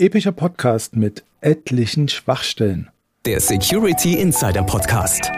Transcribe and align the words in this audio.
epischer 0.00 0.32
Podcast 0.32 0.96
mit 0.96 1.24
etlichen 1.42 2.08
Schwachstellen. 2.08 2.88
Der 3.26 3.38
Security 3.38 4.14
Insider 4.14 4.62
Podcast. 4.62 5.30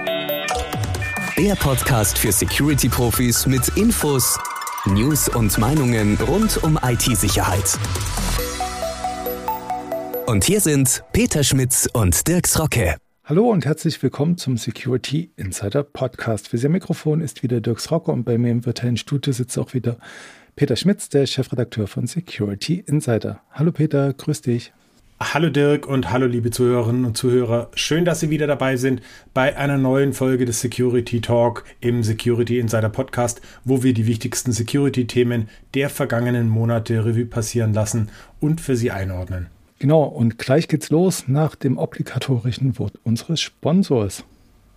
Der 1.37 1.57
Podcast 1.57 2.17
für 2.17 2.31
Security-Profis 2.31 3.47
mit 3.47 3.77
Infos, 3.77 4.39
News 4.87 5.29
und 5.29 5.59
Meinungen 5.59 6.17
rund 6.29 6.63
um 6.63 6.79
IT-Sicherheit. 6.81 7.77
Und 10.27 10.45
hier 10.45 10.61
sind 10.61 11.03
Peter 11.13 11.43
Schmitz 11.43 11.89
und 11.93 12.29
Dirks 12.29 12.57
Rocke. 12.61 12.95
Hallo 13.25 13.51
und 13.51 13.65
herzlich 13.65 14.01
willkommen 14.01 14.37
zum 14.37 14.57
Security 14.57 15.33
Insider 15.35 15.83
Podcast. 15.83 16.49
Für 16.49 16.65
am 16.65 16.73
Mikrofon 16.73 17.21
ist 17.21 17.43
wieder 17.43 17.61
Dirks 17.61 17.91
Rocke 17.91 18.13
und 18.13 18.23
bei 18.23 18.39
mir 18.39 18.53
im 18.53 18.65
virtuellen 18.65 18.97
Studio 18.97 19.33
sitzt 19.33 19.59
auch 19.59 19.75
wieder 19.75 19.97
Peter 20.55 20.77
Schmitz, 20.77 21.09
der 21.09 21.25
Chefredakteur 21.25 21.87
von 21.87 22.07
Security 22.07 22.85
Insider. 22.87 23.41
Hallo 23.53 23.73
Peter, 23.73 24.13
grüß 24.13 24.43
dich. 24.43 24.73
Hallo 25.19 25.49
Dirk 25.49 25.87
und 25.87 26.11
hallo 26.11 26.27
liebe 26.27 26.51
Zuhörerinnen 26.51 27.07
und 27.07 27.17
Zuhörer. 27.17 27.71
Schön, 27.75 28.05
dass 28.05 28.21
Sie 28.21 28.29
wieder 28.29 28.47
dabei 28.47 28.77
sind 28.77 29.01
bei 29.33 29.57
einer 29.57 29.79
neuen 29.79 30.13
Folge 30.13 30.45
des 30.45 30.61
Security 30.61 31.23
Talk 31.23 31.65
im 31.81 32.03
Security 32.03 32.59
Insider 32.59 32.91
Podcast, 32.91 33.41
wo 33.65 33.83
wir 33.83 33.95
die 33.95 34.07
wichtigsten 34.07 34.53
Security-Themen 34.53 35.49
der 35.73 35.89
vergangenen 35.89 36.49
Monate 36.49 37.03
Revue 37.03 37.25
passieren 37.25 37.73
lassen 37.73 38.11
und 38.39 38.61
für 38.61 38.77
Sie 38.77 38.91
einordnen. 38.91 39.47
Genau, 39.79 40.03
und 40.03 40.37
gleich 40.37 40.69
geht's 40.69 40.91
los 40.91 41.29
nach 41.29 41.55
dem 41.55 41.79
obligatorischen 41.79 42.79
Wort 42.79 42.99
unseres 43.05 43.41
Sponsors. 43.41 44.25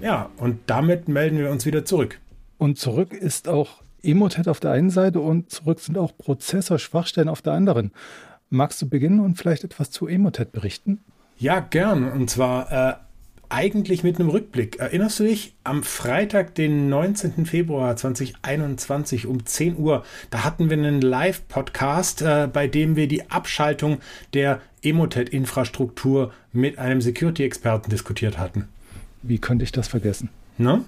Ja, 0.00 0.30
und 0.36 0.58
damit 0.66 1.08
melden 1.08 1.38
wir 1.38 1.50
uns 1.50 1.66
wieder 1.66 1.84
zurück. 1.84 2.18
Und 2.58 2.78
zurück 2.78 3.12
ist 3.12 3.48
auch 3.48 3.82
Emotet 4.02 4.48
auf 4.48 4.60
der 4.60 4.72
einen 4.72 4.90
Seite 4.90 5.20
und 5.20 5.50
zurück 5.50 5.80
sind 5.80 5.98
auch 5.98 6.16
Prozessorschwachstellen 6.16 7.28
auf 7.28 7.42
der 7.42 7.54
anderen. 7.54 7.92
Magst 8.48 8.80
du 8.80 8.88
beginnen 8.88 9.20
und 9.20 9.36
vielleicht 9.36 9.64
etwas 9.64 9.90
zu 9.90 10.06
Emotet 10.06 10.52
berichten? 10.52 11.00
Ja, 11.38 11.60
gern. 11.60 12.10
Und 12.10 12.30
zwar 12.30 12.72
äh, 12.72 12.94
eigentlich 13.48 14.04
mit 14.04 14.18
einem 14.18 14.28
Rückblick. 14.28 14.78
Erinnerst 14.78 15.20
du 15.20 15.24
dich, 15.24 15.54
am 15.64 15.82
Freitag, 15.82 16.54
den 16.54 16.88
19. 16.88 17.46
Februar 17.46 17.96
2021 17.96 19.26
um 19.26 19.44
10 19.44 19.76
Uhr, 19.76 20.04
da 20.30 20.44
hatten 20.44 20.70
wir 20.70 20.76
einen 20.76 21.00
Live-Podcast, 21.00 22.22
äh, 22.22 22.48
bei 22.52 22.68
dem 22.68 22.96
wir 22.96 23.08
die 23.08 23.30
Abschaltung 23.30 23.98
der 24.34 24.60
Emotet-Infrastruktur 24.82 26.32
mit 26.52 26.78
einem 26.78 27.00
Security-Experten 27.00 27.90
diskutiert 27.90 28.38
hatten. 28.38 28.68
Wie 29.26 29.38
könnte 29.38 29.64
ich 29.64 29.72
das 29.72 29.88
vergessen? 29.88 30.30
Ne? 30.58 30.84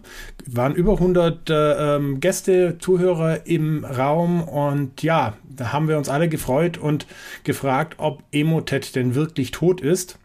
Waren 0.47 0.75
über 0.75 0.95
100 0.95 1.51
äh, 1.51 1.97
ähm, 1.97 2.21
Gäste, 2.21 2.77
Zuhörer 2.79 3.47
im 3.47 3.85
Raum 3.85 4.43
und 4.43 5.03
ja, 5.03 5.35
da 5.49 5.73
haben 5.73 5.89
wir 5.89 5.99
uns 5.99 6.09
alle 6.09 6.29
gefreut 6.29 6.79
und 6.79 7.07
gefragt, 7.45 7.97
ob 7.99 8.23
Emotet 8.33 8.97
denn 8.97 9.15
wirklich 9.15 9.51
tot 9.51 9.81
ist. 9.81 10.19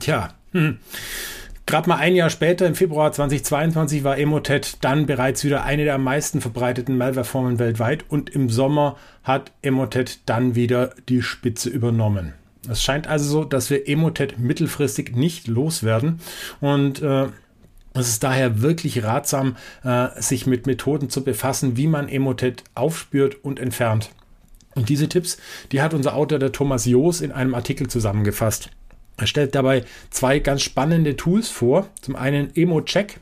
Tja, 0.00 0.34
hm. 0.52 0.78
Gerade 1.66 1.86
mal 1.86 1.96
ein 1.96 2.14
Jahr 2.14 2.30
später, 2.30 2.66
im 2.66 2.74
Februar 2.74 3.12
2022, 3.12 4.02
war 4.02 4.16
Emotet 4.16 4.82
dann 4.82 5.04
bereits 5.04 5.44
wieder 5.44 5.64
eine 5.64 5.84
der 5.84 5.96
am 5.96 6.04
meisten 6.04 6.40
verbreiteten 6.40 6.96
Malware-Formen 6.96 7.58
weltweit 7.58 8.06
und 8.08 8.30
im 8.30 8.48
Sommer 8.48 8.96
hat 9.22 9.52
Emotet 9.60 10.20
dann 10.24 10.54
wieder 10.54 10.94
die 11.10 11.20
Spitze 11.20 11.68
übernommen. 11.68 12.32
Es 12.68 12.82
scheint 12.82 13.06
also 13.06 13.28
so, 13.28 13.44
dass 13.44 13.70
wir 13.70 13.88
Emotet 13.88 14.38
mittelfristig 14.38 15.14
nicht 15.14 15.46
loswerden 15.46 16.20
und 16.60 17.02
äh, 17.02 17.26
es 17.94 18.08
ist 18.08 18.22
daher 18.22 18.62
wirklich 18.62 19.02
ratsam, 19.02 19.56
äh, 19.82 20.08
sich 20.20 20.46
mit 20.46 20.66
Methoden 20.66 21.10
zu 21.10 21.24
befassen, 21.24 21.76
wie 21.76 21.86
man 21.86 22.08
Emotet 22.08 22.64
aufspürt 22.74 23.44
und 23.44 23.58
entfernt. 23.58 24.10
Und 24.74 24.88
diese 24.88 25.08
Tipps, 25.08 25.38
die 25.72 25.82
hat 25.82 25.94
unser 25.94 26.14
Autor, 26.14 26.38
der 26.38 26.52
Thomas 26.52 26.84
Joos, 26.84 27.20
in 27.20 27.32
einem 27.32 27.54
Artikel 27.54 27.88
zusammengefasst. 27.88 28.70
Er 29.16 29.26
stellt 29.26 29.54
dabei 29.56 29.84
zwei 30.10 30.38
ganz 30.38 30.62
spannende 30.62 31.16
Tools 31.16 31.48
vor. 31.48 31.88
Zum 32.00 32.14
einen 32.14 32.54
Emo-Check, 32.54 33.18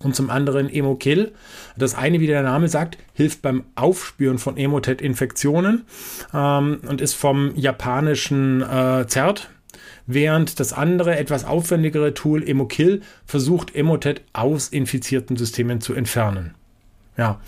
und 0.00 0.14
zum 0.14 0.30
anderen 0.30 0.72
Emo-Kill. 0.72 1.32
Das 1.76 1.94
eine, 1.94 2.20
wie 2.20 2.26
der 2.26 2.42
Name 2.42 2.68
sagt, 2.68 2.98
hilft 3.14 3.42
beim 3.42 3.64
Aufspüren 3.74 4.38
von 4.38 4.56
Emotet-Infektionen 4.56 5.84
ähm, 6.32 6.80
und 6.86 7.00
ist 7.00 7.14
vom 7.14 7.52
japanischen 7.56 8.62
äh, 8.62 9.06
ZERT, 9.06 9.50
während 10.06 10.60
das 10.60 10.72
andere, 10.72 11.16
etwas 11.16 11.44
aufwendigere 11.44 12.14
Tool 12.14 12.48
Emo-Kill 12.48 13.02
versucht, 13.26 13.74
Emotet 13.74 14.22
aus 14.32 14.68
infizierten 14.68 15.36
Systemen 15.36 15.80
zu 15.80 15.94
entfernen. 15.94 16.54
Ja, 17.16 17.40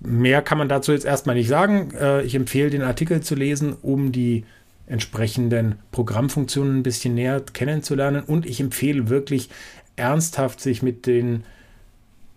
mehr 0.00 0.40
kann 0.40 0.58
man 0.58 0.68
dazu 0.68 0.92
jetzt 0.92 1.04
erstmal 1.04 1.36
nicht 1.36 1.48
sagen. 1.48 1.92
Äh, 1.94 2.22
ich 2.22 2.34
empfehle 2.34 2.70
den 2.70 2.82
Artikel 2.82 3.20
zu 3.20 3.34
lesen, 3.34 3.76
um 3.80 4.10
die 4.10 4.44
entsprechenden 4.86 5.76
Programmfunktionen 5.92 6.78
ein 6.78 6.82
bisschen 6.82 7.14
näher 7.14 7.40
kennenzulernen 7.40 8.22
und 8.22 8.44
ich 8.44 8.60
empfehle 8.60 9.08
wirklich 9.08 9.48
ernsthaft 9.96 10.60
sich 10.60 10.82
mit 10.82 11.06
den 11.06 11.44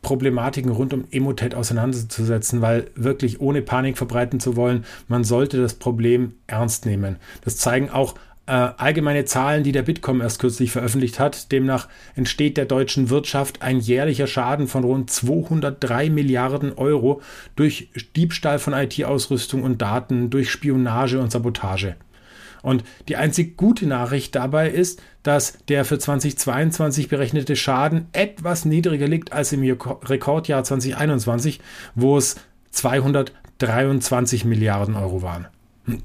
Problematiken 0.07 0.71
rund 0.71 0.93
um 0.93 1.03
Emotet 1.11 1.53
auseinanderzusetzen, 1.53 2.61
weil 2.61 2.89
wirklich 2.95 3.41
ohne 3.41 3.61
Panik 3.61 3.97
verbreiten 3.97 4.39
zu 4.39 4.55
wollen, 4.55 4.85
man 5.09 5.25
sollte 5.25 5.61
das 5.61 5.73
Problem 5.73 6.35
ernst 6.47 6.85
nehmen. 6.85 7.17
Das 7.43 7.57
zeigen 7.57 7.89
auch 7.89 8.15
äh, 8.45 8.53
allgemeine 8.53 9.25
Zahlen, 9.25 9.63
die 9.65 9.73
der 9.73 9.81
Bitkom 9.81 10.21
erst 10.21 10.39
kürzlich 10.39 10.71
veröffentlicht 10.71 11.19
hat. 11.19 11.51
Demnach 11.51 11.89
entsteht 12.15 12.55
der 12.55 12.63
deutschen 12.63 13.09
Wirtschaft 13.09 13.61
ein 13.61 13.81
jährlicher 13.81 14.27
Schaden 14.27 14.67
von 14.67 14.85
rund 14.85 15.11
203 15.11 16.09
Milliarden 16.09 16.71
Euro 16.77 17.21
durch 17.57 17.89
Diebstahl 18.15 18.59
von 18.59 18.71
IT-Ausrüstung 18.71 19.63
und 19.63 19.81
Daten, 19.81 20.29
durch 20.29 20.49
Spionage 20.49 21.19
und 21.19 21.33
Sabotage. 21.33 21.97
Und 22.67 22.83
die 23.07 23.15
einzig 23.15 23.55
gute 23.55 23.87
Nachricht 23.87 24.35
dabei 24.35 24.69
ist, 24.69 25.01
dass 25.23 25.57
der 25.69 25.85
für 25.85 25.97
2022 25.97 27.07
berechnete 27.07 27.55
Schaden 27.55 28.07
etwas 28.11 28.65
niedriger 28.65 29.07
liegt 29.07 29.31
als 29.31 29.53
im 29.53 29.61
Rekordjahr 29.61 30.65
2021, 30.65 31.61
wo 31.95 32.17
es 32.17 32.35
223 32.71 34.43
Milliarden 34.43 34.95
Euro 34.95 35.21
waren. 35.21 35.47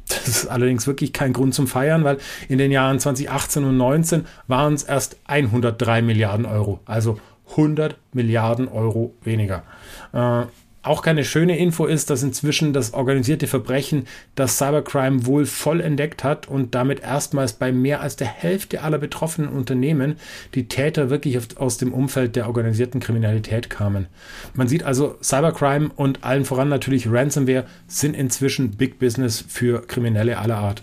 Das 0.07 0.29
ist 0.29 0.47
allerdings 0.47 0.87
wirklich 0.87 1.13
kein 1.13 1.33
Grund 1.33 1.53
zum 1.53 1.67
Feiern, 1.67 2.05
weil 2.05 2.19
in 2.49 2.59
den 2.59 2.71
Jahren 2.71 3.01
2018 3.01 3.65
und 3.65 3.79
2019 3.79 4.27
waren 4.47 4.75
es 4.75 4.85
erst 4.85 5.17
103 5.25 6.03
Milliarden 6.03 6.47
Euro, 6.47 6.79
also 6.85 7.19
100 7.51 7.97
Milliarden 8.13 8.69
Euro 8.69 9.15
weniger. 9.25 9.65
Äh, 10.13 10.45
auch 10.83 11.03
keine 11.03 11.25
schöne 11.25 11.59
Info 11.59 11.87
ist, 11.87 12.11
dass 12.11 12.23
inzwischen 12.23 12.73
das 12.73 12.93
organisierte 12.93 13.47
Verbrechen 13.47 14.07
das 14.35 14.59
Cybercrime 14.59 15.27
wohl 15.27 15.47
voll 15.47 15.81
entdeckt 15.81 16.25
hat 16.25 16.49
und 16.49 16.75
damit 16.75 17.01
erstmals 17.01 17.53
bei 17.53 17.73
mehr 17.73 18.01
als 18.01 18.17
der 18.17 18.27
Hälfte 18.27 18.83
aller 18.83 18.99
betroffenen 18.99 19.51
Unternehmen 19.51 20.17
die 20.55 20.67
Täter 20.67 21.11
wirklich 21.11 21.39
aus 21.57 21.79
dem 21.79 21.93
Umfeld 21.93 22.35
der 22.35 22.49
organisierten 22.49 23.01
Kriminalität 23.01 23.71
kamen. 23.71 24.07
Man 24.55 24.69
sieht 24.69 24.83
also, 24.83 25.17
Cybercrime 25.23 25.91
und 25.95 26.25
allen 26.25 26.45
voran 26.45 26.69
natürlich 26.69 27.11
Ransomware 27.11 27.65
sind 27.87 28.17
inzwischen 28.17 28.73
Big 28.73 28.99
Business 28.99 29.45
für 29.47 29.87
Kriminelle 29.87 30.39
aller 30.39 30.57
Art. 30.57 30.83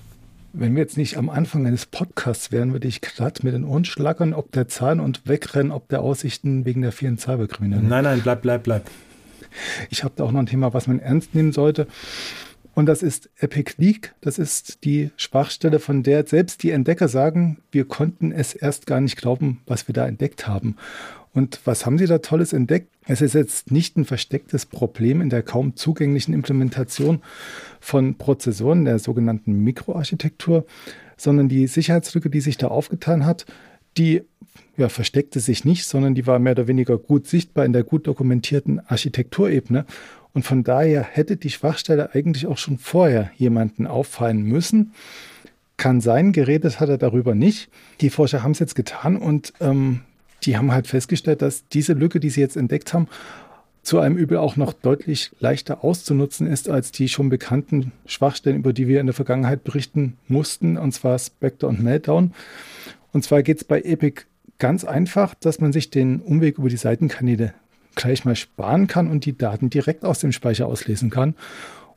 Wenn 0.52 0.76
wir 0.76 0.82
jetzt 0.82 0.98
nicht 0.98 1.18
am 1.18 1.30
Anfang 1.30 1.68
eines 1.68 1.86
Podcasts 1.86 2.52
wären, 2.52 2.72
würde 2.74 2.88
ich 2.88 3.02
glatt 3.02 3.44
mit 3.44 3.54
den 3.54 3.66
Ohren 3.66 3.86
schlackern, 3.86 4.34
ob 4.34 4.52
der 4.52 4.68
Zahn 4.68 5.00
und 5.00 5.28
wegrennen, 5.28 5.72
ob 5.72 5.90
der 5.90 6.02
Aussichten 6.02 6.66
wegen 6.66 6.82
der 6.82 6.92
vielen 6.92 7.20
Cyberkriminellen. 7.20 7.88
Nein, 7.88 8.06
nein, 8.06 8.22
bleib, 8.24 8.42
bleib, 8.42 8.64
bleib. 8.64 8.90
Ich 9.90 10.04
habe 10.04 10.14
da 10.16 10.24
auch 10.24 10.32
noch 10.32 10.40
ein 10.40 10.46
Thema, 10.46 10.74
was 10.74 10.88
man 10.88 11.00
ernst 11.00 11.36
nehmen 11.36 11.52
sollte. 11.52 11.88
Und 12.74 12.86
das 12.86 13.04
ist 13.04 13.30
Epic 13.40 13.74
Leak. 13.78 14.14
Das 14.22 14.38
ist 14.38 14.86
die 14.86 15.12
Schwachstelle, 15.18 15.80
von 15.80 16.04
der 16.04 16.26
selbst 16.26 16.64
die 16.64 16.72
Entdecker 16.72 17.08
sagen, 17.08 17.60
wir 17.72 17.86
konnten 17.86 18.32
es 18.32 18.54
erst 18.54 18.86
gar 18.86 19.02
nicht 19.02 19.18
glauben, 19.18 19.62
was 19.66 19.88
wir 19.88 19.94
da 19.94 20.08
entdeckt 20.08 20.48
haben. 20.48 20.76
Und 21.34 21.60
was 21.66 21.86
haben 21.86 21.98
sie 21.98 22.06
da 22.06 22.20
Tolles 22.20 22.54
entdeckt? 22.54 22.90
Es 23.06 23.22
ist 23.22 23.34
jetzt 23.34 23.72
nicht 23.72 23.98
ein 23.98 24.06
verstecktes 24.06 24.66
Problem 24.66 25.22
in 25.22 25.30
der 25.30 25.44
kaum 25.44 25.76
zugänglichen 25.76 26.34
Implementation 26.34 27.22
von 27.80 28.16
Prozessoren 28.16 28.86
der 28.86 29.00
sogenannten 29.00 29.64
Mikroarchitektur, 29.64 30.66
sondern 31.18 31.50
die 31.50 31.68
Sicherheitslücke, 31.68 32.30
die 32.30 32.42
sich 32.42 32.58
da 32.58 32.68
aufgetan 32.70 33.26
hat, 33.26 33.46
die 33.98 34.24
ja, 34.78 34.90
versteckte 34.90 35.40
sich 35.40 35.66
nicht, 35.66 35.86
sondern 35.86 36.16
die 36.16 36.26
war 36.26 36.40
mehr 36.40 36.54
oder 36.54 36.68
weniger 36.68 36.98
gut 36.98 37.28
sichtbar 37.28 37.66
in 37.66 37.74
der 37.74 37.84
gut 37.84 38.08
dokumentierten 38.08 38.80
Architekturebene. 38.80 39.86
Und 40.34 40.44
von 40.44 40.64
daher 40.64 41.04
hätte 41.04 41.38
die 41.38 41.50
Schwachstelle 41.50 42.14
eigentlich 42.14 42.48
auch 42.48 42.58
schon 42.58 42.78
vorher 42.78 43.32
jemanden 43.36 43.88
auffallen 43.88 44.44
müssen. 44.44 44.94
Kann 45.78 46.02
sein, 46.02 46.32
geredet 46.32 46.80
hat 46.80 46.90
er 46.90 46.98
darüber 46.98 47.36
nicht. 47.36 47.70
Die 48.02 48.10
Forscher 48.10 48.44
haben 48.44 48.52
es 48.52 48.60
jetzt 48.60 48.76
getan 48.76 49.18
und 49.18 49.54
ähm, 49.60 50.02
die 50.44 50.58
haben 50.58 50.72
halt 50.72 50.88
festgestellt, 50.88 51.42
dass 51.42 51.68
diese 51.68 51.94
Lücke, 51.94 52.20
die 52.20 52.30
sie 52.30 52.42
jetzt 52.42 52.58
entdeckt 52.58 52.94
haben, 52.94 53.08
zu 53.82 54.00
einem 54.00 54.18
Übel 54.18 54.38
auch 54.38 54.56
noch 54.56 54.74
deutlich 54.74 55.32
leichter 55.40 55.84
auszunutzen 55.84 56.48
ist 56.48 56.70
als 56.70 56.92
die 56.92 57.10
schon 57.10 57.30
bekannten 57.30 57.92
Schwachstellen, 58.06 58.58
über 58.58 58.74
die 58.74 58.88
wir 58.88 59.00
in 59.00 59.08
der 59.08 59.16
Vergangenheit 59.16 59.64
berichten 59.64 60.18
mussten, 60.28 60.78
und 60.78 60.92
zwar 60.92 61.18
Spectre 61.18 61.68
und 61.68 61.82
Meltdown. 61.82 62.34
Und 63.12 63.24
zwar 63.24 63.42
geht 63.42 63.58
es 63.58 63.64
bei 63.64 63.82
Epic 63.82 64.24
ganz 64.60 64.84
einfach, 64.84 65.34
dass 65.36 65.60
man 65.60 65.74
sich 65.74 65.90
den 65.90 66.22
Umweg 66.22 66.58
über 66.58 66.70
die 66.70 66.78
Seitenkanäle 66.78 67.54
gleich 67.96 68.26
mal 68.26 68.36
sparen 68.36 68.88
kann 68.88 69.10
und 69.10 69.26
die 69.26 69.38
Daten 69.38 69.70
direkt 69.70 70.06
aus 70.06 70.20
dem 70.20 70.32
Speicher 70.32 70.68
auslesen 70.68 71.10
kann. 71.10 71.36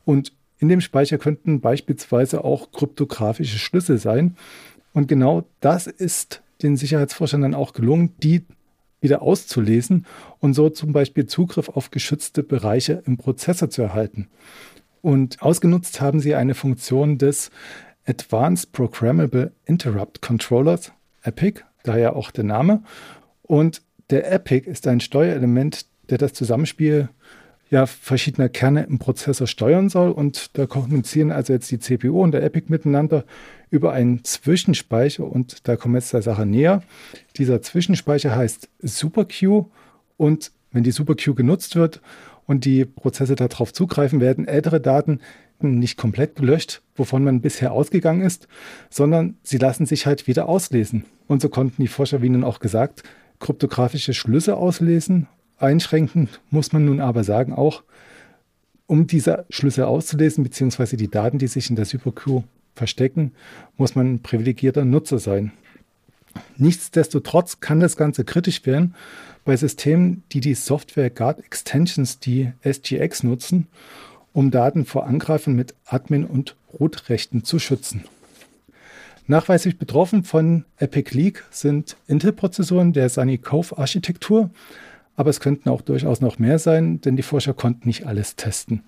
Und 0.05 0.33
in 0.59 0.69
dem 0.69 0.81
Speicher 0.81 1.17
könnten 1.17 1.61
beispielsweise 1.61 2.43
auch 2.43 2.71
kryptografische 2.71 3.59
Schlüssel 3.59 3.97
sein. 3.97 4.35
Und 4.93 5.07
genau 5.07 5.45
das 5.59 5.87
ist 5.87 6.41
den 6.61 6.77
Sicherheitsforschern 6.77 7.41
dann 7.41 7.53
auch 7.53 7.73
gelungen, 7.73 8.13
die 8.21 8.43
wieder 9.01 9.21
auszulesen 9.21 10.05
und 10.39 10.53
so 10.53 10.69
zum 10.69 10.93
Beispiel 10.93 11.25
Zugriff 11.25 11.67
auf 11.69 11.91
geschützte 11.91 12.41
Bereiche 12.41 13.03
im 13.05 13.17
Prozessor 13.17 13.69
zu 13.69 13.81
erhalten. 13.81 14.29
Und 15.01 15.41
ausgenutzt 15.41 15.99
haben 15.99 16.21
sie 16.21 16.35
eine 16.35 16.55
Funktion 16.55 17.17
des 17.17 17.51
Advanced 18.05 18.71
Programmable 18.71 19.51
Interrupt 19.65 20.21
Controllers, 20.21 20.93
EPIC, 21.23 21.65
daher 21.83 22.15
auch 22.15 22.31
der 22.31 22.43
Name. 22.43 22.83
Und 23.41 23.81
der 24.09 24.31
EPIC 24.31 24.67
ist 24.67 24.87
ein 24.87 24.99
Steuerelement, 24.99 25.85
der 26.09 26.17
das 26.17 26.33
Zusammenspiel 26.33 27.09
ja, 27.69 27.87
verschiedener 27.87 28.49
Kerne 28.49 28.83
im 28.83 28.99
Prozessor 28.99 29.47
steuern 29.47 29.89
soll. 29.89 30.11
Und 30.11 30.57
da 30.57 30.65
kommunizieren 30.67 31.31
also 31.31 31.53
jetzt 31.53 31.71
die 31.71 31.79
CPU 31.79 32.21
und 32.21 32.31
der 32.31 32.43
EPIC 32.43 32.69
miteinander 32.69 33.25
über 33.69 33.93
einen 33.93 34.23
Zwischenspeicher. 34.23 35.25
Und 35.25 35.67
da 35.67 35.75
kommen 35.75 35.95
wir 35.95 35.99
jetzt 35.99 36.13
der 36.13 36.21
Sache 36.21 36.45
näher. 36.45 36.83
Dieser 37.37 37.61
Zwischenspeicher 37.61 38.35
heißt 38.35 38.69
SuperQ. 38.83 39.65
Und 40.17 40.51
wenn 40.71 40.83
die 40.83 40.91
SuperQ 40.91 41.35
genutzt 41.35 41.75
wird 41.75 42.01
und 42.45 42.65
die 42.65 42.85
Prozesse 42.85 43.35
darauf 43.35 43.73
zugreifen, 43.73 44.21
werden 44.21 44.47
ältere 44.47 44.79
Daten 44.79 45.19
nicht 45.59 45.97
komplett 45.97 46.35
gelöscht, 46.35 46.81
wovon 46.95 47.23
man 47.23 47.41
bisher 47.41 47.71
ausgegangen 47.71 48.21
ist, 48.21 48.47
sondern 48.89 49.37
sie 49.43 49.57
lassen 49.57 49.85
sich 49.85 50.05
halt 50.05 50.27
wieder 50.27 50.49
auslesen. 50.49 51.05
Und 51.27 51.41
so 51.41 51.49
konnten 51.49 51.81
die 51.81 51.87
Forscher, 51.87 52.21
wie 52.21 52.29
nun 52.29 52.43
auch 52.43 52.59
gesagt, 52.59 53.03
kryptografische 53.39 54.13
Schlüsse 54.13 54.55
auslesen 54.55 55.27
Einschränkend 55.63 56.41
muss 56.49 56.73
man 56.73 56.85
nun 56.85 56.99
aber 56.99 57.23
sagen, 57.23 57.53
auch 57.53 57.83
um 58.85 59.07
diese 59.07 59.45
Schlüssel 59.49 59.85
auszulesen, 59.85 60.43
beziehungsweise 60.43 60.97
die 60.97 61.09
Daten, 61.09 61.37
die 61.37 61.47
sich 61.47 61.69
in 61.69 61.75
der 61.75 61.85
SuperQ 61.85 62.43
verstecken, 62.75 63.31
muss 63.77 63.95
man 63.95 64.15
ein 64.15 64.21
privilegierter 64.21 64.83
Nutzer 64.83 65.19
sein. 65.19 65.53
Nichtsdestotrotz 66.57 67.59
kann 67.59 67.79
das 67.79 67.95
Ganze 67.95 68.25
kritisch 68.25 68.65
werden 68.65 68.95
bei 69.45 69.55
Systemen, 69.55 70.23
die 70.31 70.41
die 70.41 70.55
Software 70.55 71.09
Guard 71.09 71.39
Extensions, 71.39 72.19
die 72.19 72.51
SGX 72.61 73.23
nutzen, 73.23 73.67
um 74.33 74.51
Daten 74.51 74.85
vor 74.85 75.05
Angreifern 75.05 75.55
mit 75.55 75.75
Admin- 75.85 76.25
und 76.25 76.55
Root-Rechten 76.77 77.43
zu 77.43 77.59
schützen. 77.59 78.03
Nachweislich 79.25 79.77
betroffen 79.77 80.25
von 80.25 80.65
Epic 80.77 81.15
Leak 81.15 81.45
sind 81.49 81.95
Intel-Prozessoren 82.07 82.91
der 82.91 83.07
Sunny 83.07 83.37
Cove-Architektur, 83.37 84.49
aber 85.15 85.29
es 85.29 85.39
könnten 85.39 85.69
auch 85.69 85.81
durchaus 85.81 86.19
noch 86.19 86.39
mehr 86.39 86.59
sein, 86.59 86.99
denn 86.99 87.15
die 87.15 87.23
Forscher 87.23 87.53
konnten 87.53 87.87
nicht 87.87 88.05
alles 88.05 88.35
testen. 88.35 88.83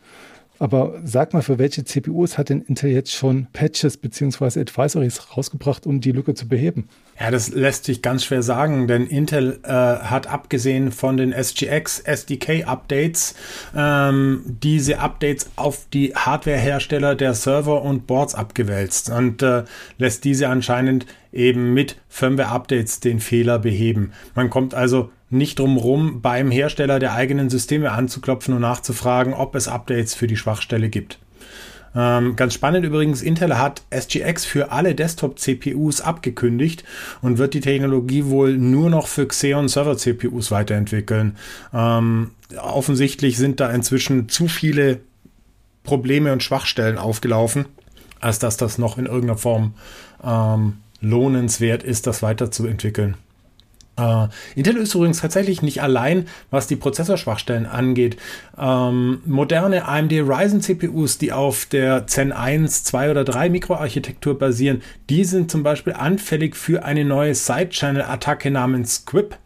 Aber 0.60 1.02
sag 1.04 1.34
mal, 1.34 1.42
für 1.42 1.60
welche 1.60 1.84
CPUs 1.84 2.38
hat 2.38 2.50
denn 2.50 2.62
Intel 2.62 2.92
jetzt 2.92 3.12
schon 3.12 3.48
Patches 3.52 3.98
bzw. 3.98 4.62
Advisories 4.62 5.36
rausgebracht, 5.36 5.86
um 5.86 6.00
die 6.02 6.12
Lücke 6.12 6.34
zu 6.34 6.48
beheben? 6.48 6.88
Ja, 7.20 7.32
das 7.32 7.50
lässt 7.50 7.86
sich 7.86 8.02
ganz 8.02 8.26
schwer 8.26 8.44
sagen, 8.44 8.88
denn 8.88 9.08
Intel 9.08 9.60
äh, 9.64 9.70
hat 9.70 10.28
abgesehen 10.28 10.92
von 10.92 11.18
den 11.18 11.32
SGX 11.32 12.00
SDK-Updates 12.00 13.36
ähm, 13.76 14.42
diese 14.46 15.00
Updates 15.00 15.50
auf 15.56 15.88
die 15.94 16.14
Hardwarehersteller 16.16 17.16
der 17.16 17.34
Server 17.34 17.82
und 17.82 18.08
Boards 18.08 18.36
abgewälzt 18.36 19.10
und 19.10 19.42
äh, 19.42 19.64
lässt 19.98 20.24
diese 20.24 20.50
anscheinend 20.50 21.06
eben 21.32 21.74
mit 21.74 21.98
Firmware-Updates 22.10 23.02
den 23.02 23.20
Fehler 23.20 23.60
beheben. 23.60 24.12
Man 24.36 24.50
kommt 24.50 24.74
also 24.74 25.10
nicht 25.36 25.60
drum 25.60 26.22
beim 26.22 26.52
Hersteller 26.52 27.00
der 27.00 27.14
eigenen 27.14 27.50
Systeme 27.50 27.92
anzuklopfen 27.92 28.54
und 28.54 28.62
nachzufragen, 28.62 29.34
ob 29.34 29.56
es 29.56 29.68
Updates 29.68 30.16
für 30.16 30.28
die 30.28 30.38
Schwachstelle 30.38 30.90
gibt. 30.90 31.20
Ähm, 31.96 32.36
ganz 32.36 32.54
spannend 32.54 32.86
übrigens, 32.86 33.22
Intel 33.22 33.58
hat 33.58 33.84
SGX 33.90 34.44
für 34.44 34.72
alle 34.72 34.96
Desktop-CPUs 34.96 36.02
abgekündigt 36.02 36.84
und 37.22 37.38
wird 37.38 37.54
die 37.54 37.62
Technologie 37.62 38.26
wohl 38.26 38.58
nur 38.58 38.90
noch 38.90 39.08
für 39.08 39.28
Xeon 39.28 39.70
Server-CPUs 39.70 40.52
weiterentwickeln. 40.52 41.38
Ähm, 41.74 42.32
offensichtlich 42.62 43.38
sind 43.38 43.60
da 43.62 43.72
inzwischen 43.72 44.28
zu 44.28 44.48
viele 44.48 45.00
Probleme 45.84 46.34
und 46.34 46.44
Schwachstellen 46.44 46.98
aufgelaufen, 46.98 47.66
als 48.20 48.40
dass 48.40 48.58
das 48.58 48.78
noch 48.78 48.98
in 48.98 49.06
irgendeiner 49.06 49.38
Form 49.38 49.76
ähm, 50.24 50.78
lohnenswert 51.00 51.84
ist, 51.84 52.08
das 52.08 52.22
weiterzuentwickeln. 52.22 53.16
Uh, 53.98 54.28
Intel 54.56 54.76
ist 54.78 54.94
übrigens 54.94 55.22
tatsächlich 55.22 55.62
nicht 55.62 55.82
allein, 55.82 56.28
was 56.52 56.68
die 56.68 56.76
Prozessorschwachstellen 56.76 57.66
angeht. 57.66 58.18
Ähm, 58.58 59.22
moderne 59.26 59.88
AMD 59.88 60.12
Ryzen 60.12 60.60
CPUs, 60.60 61.18
die 61.18 61.32
auf 61.32 61.66
der 61.66 62.06
Zen 62.06 62.34
1, 62.34 62.84
2 62.84 63.12
oder 63.12 63.24
3 63.24 63.50
Mikroarchitektur 63.50 64.38
basieren, 64.38 64.82
die 65.10 65.24
sind 65.24 65.50
zum 65.50 65.64
Beispiel 65.64 65.94
anfällig 65.94 66.58
für 66.58 66.84
eine 66.84 67.06
neue 67.06 67.36
Side-Channel-Attacke 67.36 68.52
namens 68.52 69.06
Quip. 69.06 69.38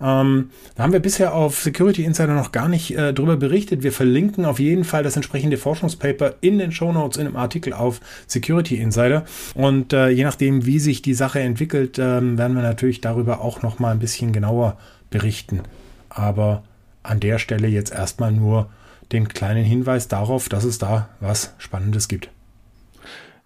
Ähm, 0.00 0.50
da 0.74 0.82
haben 0.82 0.92
wir 0.92 1.00
bisher 1.00 1.34
auf 1.34 1.60
Security 1.62 2.04
Insider 2.04 2.34
noch 2.34 2.52
gar 2.52 2.68
nicht 2.68 2.96
äh, 2.96 3.12
drüber 3.12 3.36
berichtet. 3.36 3.82
Wir 3.82 3.92
verlinken 3.92 4.44
auf 4.44 4.58
jeden 4.58 4.84
Fall 4.84 5.02
das 5.02 5.16
entsprechende 5.16 5.56
Forschungspaper 5.56 6.34
in 6.40 6.58
den 6.58 6.72
Show 6.72 6.92
Notes 6.92 7.18
in 7.18 7.26
einem 7.26 7.36
Artikel 7.36 7.72
auf 7.72 8.00
Security 8.26 8.76
Insider. 8.76 9.24
Und 9.54 9.92
äh, 9.92 10.08
je 10.08 10.24
nachdem, 10.24 10.66
wie 10.66 10.78
sich 10.78 11.02
die 11.02 11.14
Sache 11.14 11.40
entwickelt, 11.40 11.98
äh, 11.98 12.02
werden 12.02 12.56
wir 12.56 12.62
natürlich 12.62 13.00
darüber 13.00 13.40
auch 13.40 13.62
noch 13.62 13.78
mal 13.78 13.92
ein 13.92 13.98
bisschen 13.98 14.32
genauer 14.32 14.76
berichten. 15.10 15.60
Aber 16.08 16.62
an 17.02 17.20
der 17.20 17.38
Stelle 17.38 17.68
jetzt 17.68 17.92
erstmal 17.92 18.32
nur 18.32 18.68
den 19.12 19.28
kleinen 19.28 19.64
Hinweis 19.64 20.08
darauf, 20.08 20.48
dass 20.48 20.64
es 20.64 20.78
da 20.78 21.08
was 21.20 21.54
Spannendes 21.58 22.08
gibt. 22.08 22.30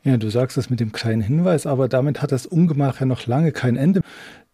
Ja, 0.02 0.16
du 0.16 0.31
sagst 0.31 0.56
es 0.56 0.70
mit 0.70 0.81
dem 0.81 0.93
kleinen 0.93 1.20
Hinweis, 1.20 1.66
aber 1.66 1.87
damit 1.87 2.23
hat 2.23 2.32
das 2.32 2.46
Ungemach 2.46 3.00
ja 3.00 3.06
noch 3.06 3.26
lange 3.26 3.52
kein 3.52 3.76
Ende. 3.76 4.00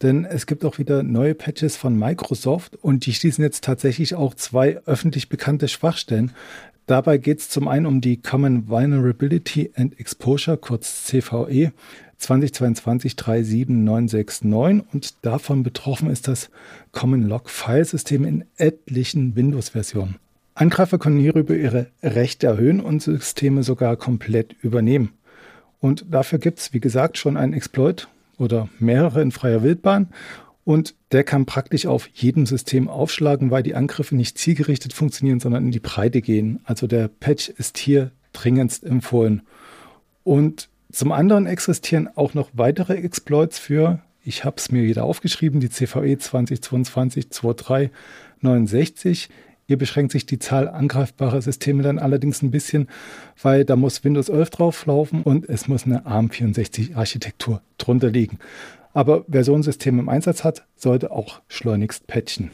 Denn 0.02 0.24
es 0.26 0.46
gibt 0.46 0.64
auch 0.64 0.78
wieder 0.78 1.02
neue 1.02 1.34
Patches 1.34 1.76
von 1.76 1.98
Microsoft 1.98 2.76
und 2.76 3.06
die 3.06 3.14
schließen 3.14 3.42
jetzt 3.42 3.64
tatsächlich 3.64 4.14
auch 4.14 4.34
zwei 4.34 4.78
öffentlich 4.84 5.28
bekannte 5.28 5.68
Schwachstellen. 5.68 6.32
Dabei 6.86 7.18
geht 7.18 7.40
es 7.40 7.48
zum 7.48 7.66
einen 7.66 7.86
um 7.86 8.00
die 8.00 8.18
Common 8.18 8.68
Vulnerability 8.68 9.72
and 9.74 9.98
Exposure, 9.98 10.56
kurz 10.58 11.06
CVE 11.06 11.72
2022 12.18 13.16
37969 13.16 14.84
und 14.92 15.14
davon 15.22 15.62
betroffen 15.62 16.10
ist 16.10 16.28
das 16.28 16.50
Common 16.92 17.26
Log 17.28 17.50
File 17.50 17.84
System 17.84 18.24
in 18.24 18.44
etlichen 18.56 19.34
Windows-Versionen. 19.34 20.16
Angreifer 20.54 20.98
können 20.98 21.18
hierüber 21.18 21.54
ihre 21.54 21.88
Rechte 22.02 22.46
erhöhen 22.46 22.80
und 22.80 23.02
Systeme 23.02 23.62
sogar 23.62 23.96
komplett 23.96 24.56
übernehmen. 24.62 25.10
Und 25.80 26.06
dafür 26.10 26.38
gibt 26.38 26.58
es, 26.58 26.72
wie 26.72 26.80
gesagt, 26.80 27.18
schon 27.18 27.36
einen 27.36 27.52
Exploit 27.52 28.08
oder 28.38 28.68
mehrere 28.78 29.22
in 29.22 29.32
freier 29.32 29.62
Wildbahn. 29.62 30.08
Und 30.64 30.94
der 31.12 31.22
kann 31.22 31.46
praktisch 31.46 31.86
auf 31.86 32.08
jedem 32.12 32.44
System 32.44 32.88
aufschlagen, 32.88 33.52
weil 33.52 33.62
die 33.62 33.76
Angriffe 33.76 34.16
nicht 34.16 34.36
zielgerichtet 34.36 34.92
funktionieren, 34.92 35.38
sondern 35.38 35.64
in 35.64 35.70
die 35.70 35.80
Breite 35.80 36.20
gehen. 36.20 36.58
Also 36.64 36.88
der 36.88 37.06
Patch 37.08 37.48
ist 37.50 37.78
hier 37.78 38.10
dringendst 38.32 38.84
empfohlen. 38.84 39.42
Und 40.24 40.68
zum 40.90 41.12
anderen 41.12 41.46
existieren 41.46 42.08
auch 42.14 42.34
noch 42.34 42.50
weitere 42.52 42.94
Exploits 42.94 43.60
für, 43.60 44.00
ich 44.24 44.44
habe 44.44 44.56
es 44.56 44.72
mir 44.72 44.82
wieder 44.82 45.04
aufgeschrieben, 45.04 45.60
die 45.60 45.70
CVE 45.70 46.18
2022 46.18 47.30
2369. 47.30 49.28
Hier 49.66 49.78
beschränkt 49.78 50.12
sich 50.12 50.26
die 50.26 50.38
Zahl 50.38 50.68
angreifbarer 50.68 51.42
Systeme 51.42 51.82
dann 51.82 51.98
allerdings 51.98 52.40
ein 52.40 52.52
bisschen, 52.52 52.88
weil 53.42 53.64
da 53.64 53.74
muss 53.74 54.04
Windows 54.04 54.28
11 54.28 54.50
drauflaufen 54.50 55.22
und 55.22 55.48
es 55.48 55.66
muss 55.66 55.86
eine 55.86 56.06
ARM64-Architektur 56.06 57.60
drunter 57.76 58.10
liegen. 58.10 58.38
Aber 58.92 59.24
wer 59.26 59.42
so 59.42 59.54
ein 59.54 59.64
System 59.64 59.98
im 59.98 60.08
Einsatz 60.08 60.44
hat, 60.44 60.64
sollte 60.76 61.10
auch 61.10 61.40
schleunigst 61.48 62.06
patchen. 62.06 62.52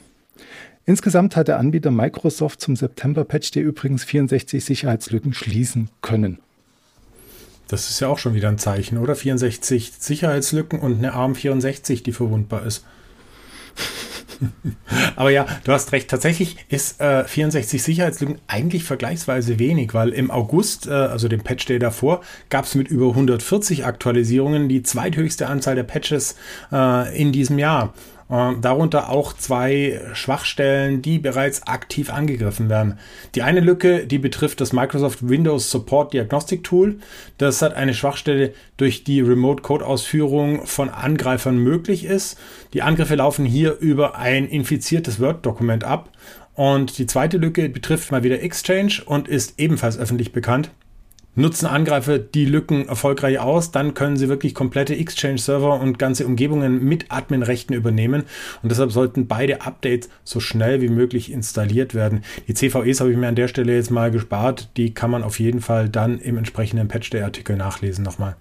Insgesamt 0.87 1.37
hat 1.37 1.49
der 1.49 1.59
Anbieter 1.59 1.91
Microsoft 1.91 2.61
zum 2.61 2.77
September-Patch 2.77 3.53
der 3.53 3.63
übrigens 3.63 4.05
64 4.05 4.65
Sicherheitslücken 4.65 5.35
schließen 5.35 5.91
können. 6.01 6.39
Das 7.69 7.89
ist 7.89 8.01
ja 8.01 8.09
auch 8.09 8.19
schon 8.19 8.35
wieder 8.35 8.49
ein 8.49 8.59
Zeichen, 8.59 8.99
oder? 8.99 9.15
64 9.15 9.93
Sicherheitslücken 9.99 10.81
und 10.81 10.99
eine 10.99 11.15
ARM64, 11.15 12.03
die 12.03 12.13
verwundbar 12.13 12.67
ist. 12.67 12.85
Aber 15.17 15.31
ja, 15.31 15.47
du 15.65 15.73
hast 15.73 15.93
recht. 15.93 16.09
Tatsächlich 16.09 16.57
ist 16.69 17.01
äh, 17.01 17.25
64 17.25 17.83
Sicherheitslücken 17.83 18.39
eigentlich 18.47 18.85
vergleichsweise 18.85 19.59
wenig, 19.59 19.95
weil 19.95 20.11
im 20.11 20.31
August, 20.31 20.87
äh, 20.87 20.91
also 20.91 21.29
dem 21.29 21.43
Patch 21.43 21.67
Day 21.67 21.79
davor, 21.79 22.23
gab 22.51 22.65
es 22.65 22.75
mit 22.75 22.89
über 22.89 23.09
140 23.09 23.85
Aktualisierungen 23.85 24.69
die 24.69 24.83
zweithöchste 24.83 25.47
Anzahl 25.47 25.75
der 25.75 25.85
Patches 25.85 26.37
äh, 26.73 27.21
in 27.21 27.33
diesem 27.33 27.59
Jahr. 27.59 27.95
Äh, 28.33 28.55
darunter 28.63 29.11
auch 29.11 29.35
zwei 29.35 30.01
Schwachstellen, 30.15 31.03
die 31.03 31.19
bereits 31.19 31.67
aktiv 31.67 32.11
angegriffen 32.11 32.71
werden. 32.71 32.99
Die 33.35 33.43
eine 33.43 33.61
Lücke, 33.61 34.07
die 34.07 34.17
betrifft 34.17 34.63
das 34.63 34.73
Microsoft 34.73 35.29
Windows 35.29 35.71
Support 35.71 36.15
Diagnostic 36.15 36.65
Tool. 36.65 36.97
Das 37.37 37.61
hat 37.61 37.75
eine 37.75 37.93
Schwachstelle, 37.93 38.55
durch 38.79 39.05
die 39.05 39.21
Remote 39.21 39.63
Code 39.63 39.85
Ausführung 39.85 40.67
von 40.67 40.89
Angreifern 40.89 41.59
möglich 41.59 42.07
ist. 42.07 42.39
Die 42.73 42.81
Angriffe 42.81 43.17
laufen 43.17 43.45
hier 43.45 43.77
über 43.79 44.17
ein 44.17 44.49
infiziertes 44.49 45.21
Word-Dokument 45.21 45.85
ab. 45.85 46.09
Und 46.55 46.97
die 46.97 47.07
zweite 47.07 47.37
Lücke 47.37 47.69
betrifft 47.69 48.13
mal 48.13 48.23
wieder 48.23 48.41
Exchange 48.41 49.03
und 49.05 49.29
ist 49.29 49.61
ebenfalls 49.61 49.99
öffentlich 49.99 50.33
bekannt. 50.33 50.71
Nutzen 51.35 51.65
Angreifer 51.65 52.19
die 52.19 52.45
Lücken 52.45 52.89
erfolgreich 52.89 53.39
aus, 53.39 53.71
dann 53.71 53.95
können 53.95 54.19
sie 54.19 54.29
wirklich 54.29 54.55
komplette 54.55 54.95
Exchange-Server 54.95 55.81
und 55.81 55.99
ganze 55.99 56.27
Umgebungen 56.27 56.85
mit 56.85 57.07
Admin-Rechten 57.11 57.73
übernehmen. 57.73 58.25
Und 58.63 58.71
deshalb 58.71 58.93
sollten 58.93 59.29
beide 59.29 59.63
Updates 59.63 60.11
so 60.25 60.41
schnell 60.41 60.83
wie 60.83 60.91
möglich 60.91 61.33
installiert 61.33 61.95
werden. 61.95 62.23
Die 62.49 62.55
CVEs 62.55 63.01
habe 63.01 63.11
ich 63.11 63.17
mir 63.17 63.29
an 63.29 63.35
der 63.35 63.49
Stelle 63.49 63.75
jetzt 63.75 63.91
mal 63.91 64.11
gespart. 64.11 64.69
Die 64.77 64.93
kann 64.93 65.11
man 65.11 65.23
auf 65.23 65.41
jeden 65.41 65.63
Fall 65.63 65.89
dann 65.89 66.19
im 66.19 66.37
entsprechenden 66.37 66.89
Patch-Day-Artikel 66.89 67.57
nachlesen 67.57 68.05
nochmal. 68.05 68.37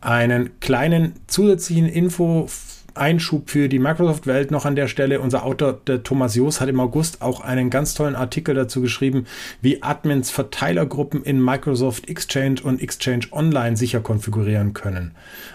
Einen 0.00 0.60
kleinen 0.60 1.14
zusätzlichen 1.26 1.88
Info 1.88 2.46
Einschub 2.94 3.50
für 3.50 3.68
die 3.68 3.78
Microsoft-Welt 3.78 4.50
noch 4.50 4.64
an 4.64 4.76
der 4.76 4.88
Stelle. 4.88 5.20
Unser 5.20 5.44
Autor, 5.44 5.80
der 5.86 6.02
Thomas 6.02 6.34
Joos, 6.34 6.60
hat 6.60 6.68
im 6.68 6.80
August 6.80 7.22
auch 7.22 7.40
einen 7.40 7.70
ganz 7.70 7.94
tollen 7.94 8.14
Artikel 8.14 8.54
dazu 8.54 8.80
geschrieben, 8.80 9.26
wie 9.60 9.82
Admins 9.82 10.30
Verteilergruppen 10.30 11.22
in 11.22 11.42
Microsoft 11.42 12.08
Exchange 12.08 12.62
und 12.62 12.82
Exchange 12.82 13.26
Online 13.32 13.76
sicher 13.76 14.00
konfigurieren 14.00 14.72
können. 14.72 15.12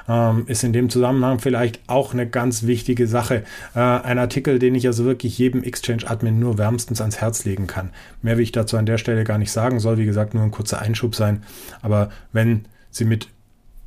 Ähm, 0.08 0.43
ist 0.48 0.63
in 0.63 0.74
dem 0.74 0.89
Zusammenhang 0.89 1.39
vielleicht 1.39 1.79
auch 1.88 2.13
eine 2.13 2.27
ganz 2.27 2.63
wichtige 2.63 3.08
Sache. 3.08 3.43
Äh, 3.75 3.79
ein 3.79 4.19
Artikel, 4.19 4.60
den 4.60 4.75
ich 4.75 4.88
also 4.88 5.05
wirklich 5.05 5.38
jedem 5.38 5.63
Exchange-Admin 5.63 6.39
nur 6.39 6.58
wärmstens 6.58 7.01
ans 7.01 7.22
Herz 7.22 7.46
legen 7.46 7.67
kann. 7.67 7.91
Mehr 8.22 8.38
will 8.38 8.43
ich 8.43 8.51
dazu 8.51 8.77
an 8.77 8.86
der 8.86 8.98
Stelle 8.98 9.24
gar 9.24 9.38
nicht 9.38 9.51
sagen, 9.51 9.79
soll 9.79 9.98
wie 9.98 10.05
gesagt 10.05 10.34
nur 10.34 10.43
ein 10.43 10.51
kurzer 10.51 10.81
Einschub 10.81 11.15
sein. 11.15 11.43
Aber 11.81 12.10
wenn 12.34 12.65
Sie 12.91 13.05
mit 13.05 13.29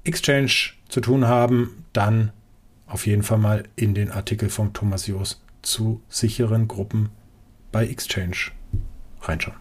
Exchange 0.04 0.73
zu 0.88 1.00
tun 1.00 1.26
haben, 1.26 1.85
dann 1.92 2.32
auf 2.93 3.07
jeden 3.07 3.23
Fall 3.23 3.39
mal 3.39 3.65
in 3.75 3.95
den 3.95 4.11
Artikel 4.11 4.51
von 4.51 4.73
Thomas 4.75 5.07
Joos 5.07 5.41
zu 5.63 6.03
sicheren 6.09 6.69
Gruppen 6.69 7.09
bei 7.71 7.87
Exchange 7.87 8.53
reinschauen. 9.23 9.57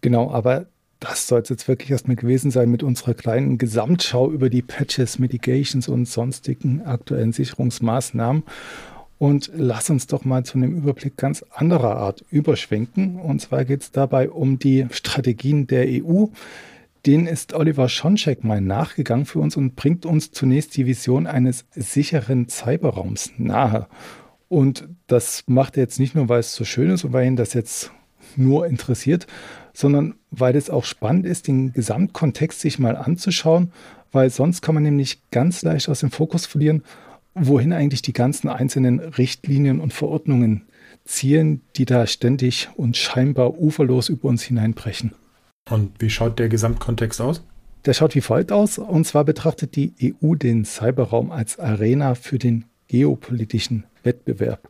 Genau, 0.00 0.30
aber 0.32 0.66
das 1.00 1.26
soll 1.26 1.42
es 1.42 1.48
jetzt 1.48 1.68
wirklich 1.68 1.90
erstmal 1.90 2.16
gewesen 2.16 2.50
sein 2.50 2.70
mit 2.70 2.82
unserer 2.82 3.14
kleinen 3.14 3.58
Gesamtschau 3.58 4.30
über 4.30 4.48
die 4.48 4.62
Patches, 4.62 5.18
Mitigations 5.18 5.88
und 5.88 6.06
sonstigen 6.06 6.82
aktuellen 6.82 7.32
Sicherungsmaßnahmen. 7.32 8.44
Und 9.18 9.50
lass 9.54 9.90
uns 9.90 10.06
doch 10.06 10.24
mal 10.24 10.44
zu 10.44 10.58
einem 10.58 10.76
Überblick 10.76 11.16
ganz 11.16 11.44
anderer 11.52 11.96
Art 11.96 12.24
überschwenken. 12.30 13.20
Und 13.20 13.40
zwar 13.40 13.64
geht 13.64 13.82
es 13.82 13.90
dabei 13.92 14.30
um 14.30 14.58
die 14.58 14.86
Strategien 14.90 15.66
der 15.66 15.86
EU 15.88 16.26
den 17.06 17.26
ist 17.26 17.52
Oliver 17.52 17.88
Schoncheck 17.88 18.44
mal 18.44 18.60
nachgegangen 18.60 19.26
für 19.26 19.40
uns 19.40 19.56
und 19.56 19.74
bringt 19.74 20.06
uns 20.06 20.30
zunächst 20.30 20.76
die 20.76 20.86
Vision 20.86 21.26
eines 21.26 21.64
sicheren 21.72 22.48
Cyberraums 22.48 23.32
nahe. 23.38 23.88
Und 24.48 24.88
das 25.06 25.44
macht 25.46 25.76
er 25.76 25.84
jetzt 25.84 25.98
nicht 25.98 26.14
nur, 26.14 26.28
weil 26.28 26.40
es 26.40 26.54
so 26.54 26.64
schön 26.64 26.90
ist 26.90 27.04
und 27.04 27.12
weil 27.12 27.26
ihn 27.26 27.36
das 27.36 27.54
jetzt 27.54 27.90
nur 28.36 28.66
interessiert, 28.66 29.26
sondern 29.72 30.14
weil 30.30 30.54
es 30.56 30.70
auch 30.70 30.84
spannend 30.84 31.26
ist, 31.26 31.48
den 31.48 31.72
Gesamtkontext 31.72 32.60
sich 32.60 32.78
mal 32.78 32.96
anzuschauen, 32.96 33.72
weil 34.12 34.30
sonst 34.30 34.62
kann 34.62 34.74
man 34.74 34.84
nämlich 34.84 35.30
ganz 35.30 35.62
leicht 35.62 35.88
aus 35.88 36.00
dem 36.00 36.10
Fokus 36.10 36.46
verlieren, 36.46 36.82
wohin 37.34 37.72
eigentlich 37.72 38.02
die 38.02 38.12
ganzen 38.12 38.48
einzelnen 38.48 39.00
Richtlinien 39.00 39.80
und 39.80 39.92
Verordnungen 39.92 40.66
zielen, 41.04 41.62
die 41.76 41.86
da 41.86 42.06
ständig 42.06 42.68
und 42.76 42.96
scheinbar 42.96 43.58
uferlos 43.58 44.08
über 44.08 44.28
uns 44.28 44.42
hineinbrechen. 44.42 45.12
Und 45.70 46.00
wie 46.00 46.10
schaut 46.10 46.38
der 46.38 46.48
Gesamtkontext 46.48 47.20
aus? 47.20 47.42
Der 47.84 47.94
schaut 47.94 48.14
wie 48.14 48.20
folgt 48.20 48.52
aus. 48.52 48.78
Und 48.78 49.06
zwar 49.06 49.24
betrachtet 49.24 49.76
die 49.76 49.94
EU 50.22 50.34
den 50.34 50.64
Cyberraum 50.64 51.30
als 51.30 51.58
Arena 51.58 52.14
für 52.14 52.38
den 52.38 52.64
geopolitischen 52.88 53.84
Wettbewerb. 54.02 54.68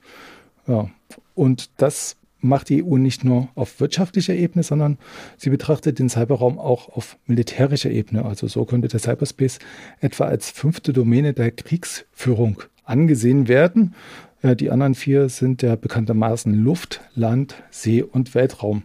Ja, 0.66 0.90
und 1.34 1.70
das 1.78 2.16
macht 2.40 2.68
die 2.68 2.84
EU 2.84 2.98
nicht 2.98 3.24
nur 3.24 3.48
auf 3.54 3.80
wirtschaftlicher 3.80 4.34
Ebene, 4.34 4.62
sondern 4.62 4.98
sie 5.36 5.50
betrachtet 5.50 5.98
den 5.98 6.08
Cyberraum 6.08 6.58
auch 6.58 6.88
auf 6.88 7.16
militärischer 7.26 7.90
Ebene. 7.90 8.24
Also 8.24 8.48
so 8.48 8.64
könnte 8.64 8.88
der 8.88 9.00
Cyberspace 9.00 9.60
etwa 10.00 10.24
als 10.24 10.50
fünfte 10.50 10.92
Domäne 10.92 11.32
der 11.34 11.52
Kriegsführung 11.52 12.62
angesehen 12.84 13.48
werden. 13.48 13.94
Die 14.42 14.70
anderen 14.70 14.96
vier 14.96 15.28
sind 15.28 15.62
ja 15.62 15.76
bekanntermaßen 15.76 16.52
Luft, 16.52 17.00
Land, 17.14 17.62
See 17.70 18.02
und 18.02 18.34
Weltraum. 18.34 18.82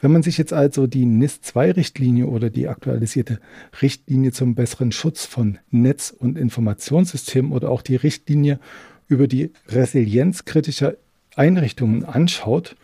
Wenn 0.00 0.12
man 0.12 0.22
sich 0.22 0.36
jetzt 0.36 0.52
also 0.52 0.86
die 0.86 1.06
NIS-2-Richtlinie 1.06 2.26
oder 2.26 2.50
die 2.50 2.68
aktualisierte 2.68 3.40
Richtlinie 3.80 4.32
zum 4.32 4.54
besseren 4.54 4.92
Schutz 4.92 5.24
von 5.24 5.58
Netz- 5.70 6.14
und 6.16 6.36
Informationssystemen 6.36 7.52
oder 7.52 7.70
auch 7.70 7.82
die 7.82 7.96
Richtlinie 7.96 8.58
über 9.08 9.26
die 9.26 9.52
Resilienz 9.68 10.44
kritischer 10.44 10.94
Einrichtungen 11.34 12.04
anschaut, 12.04 12.76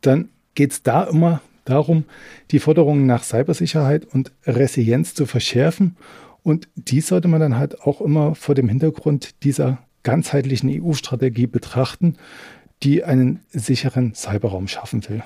dann 0.00 0.28
geht 0.54 0.72
es 0.72 0.82
da 0.82 1.04
immer 1.04 1.40
darum, 1.64 2.04
die 2.50 2.60
Forderungen 2.60 3.06
nach 3.06 3.24
Cybersicherheit 3.24 4.04
und 4.04 4.32
Resilienz 4.46 5.14
zu 5.14 5.26
verschärfen. 5.26 5.96
Und 6.42 6.68
dies 6.76 7.08
sollte 7.08 7.28
man 7.28 7.40
dann 7.40 7.56
halt 7.56 7.80
auch 7.80 8.00
immer 8.00 8.34
vor 8.34 8.54
dem 8.54 8.68
Hintergrund 8.68 9.42
dieser 9.42 9.78
ganzheitlichen 10.02 10.70
EU-Strategie 10.70 11.46
betrachten, 11.46 12.16
die 12.82 13.04
einen 13.04 13.40
sicheren 13.50 14.14
Cyberraum 14.14 14.68
schaffen 14.68 15.08
will. 15.08 15.22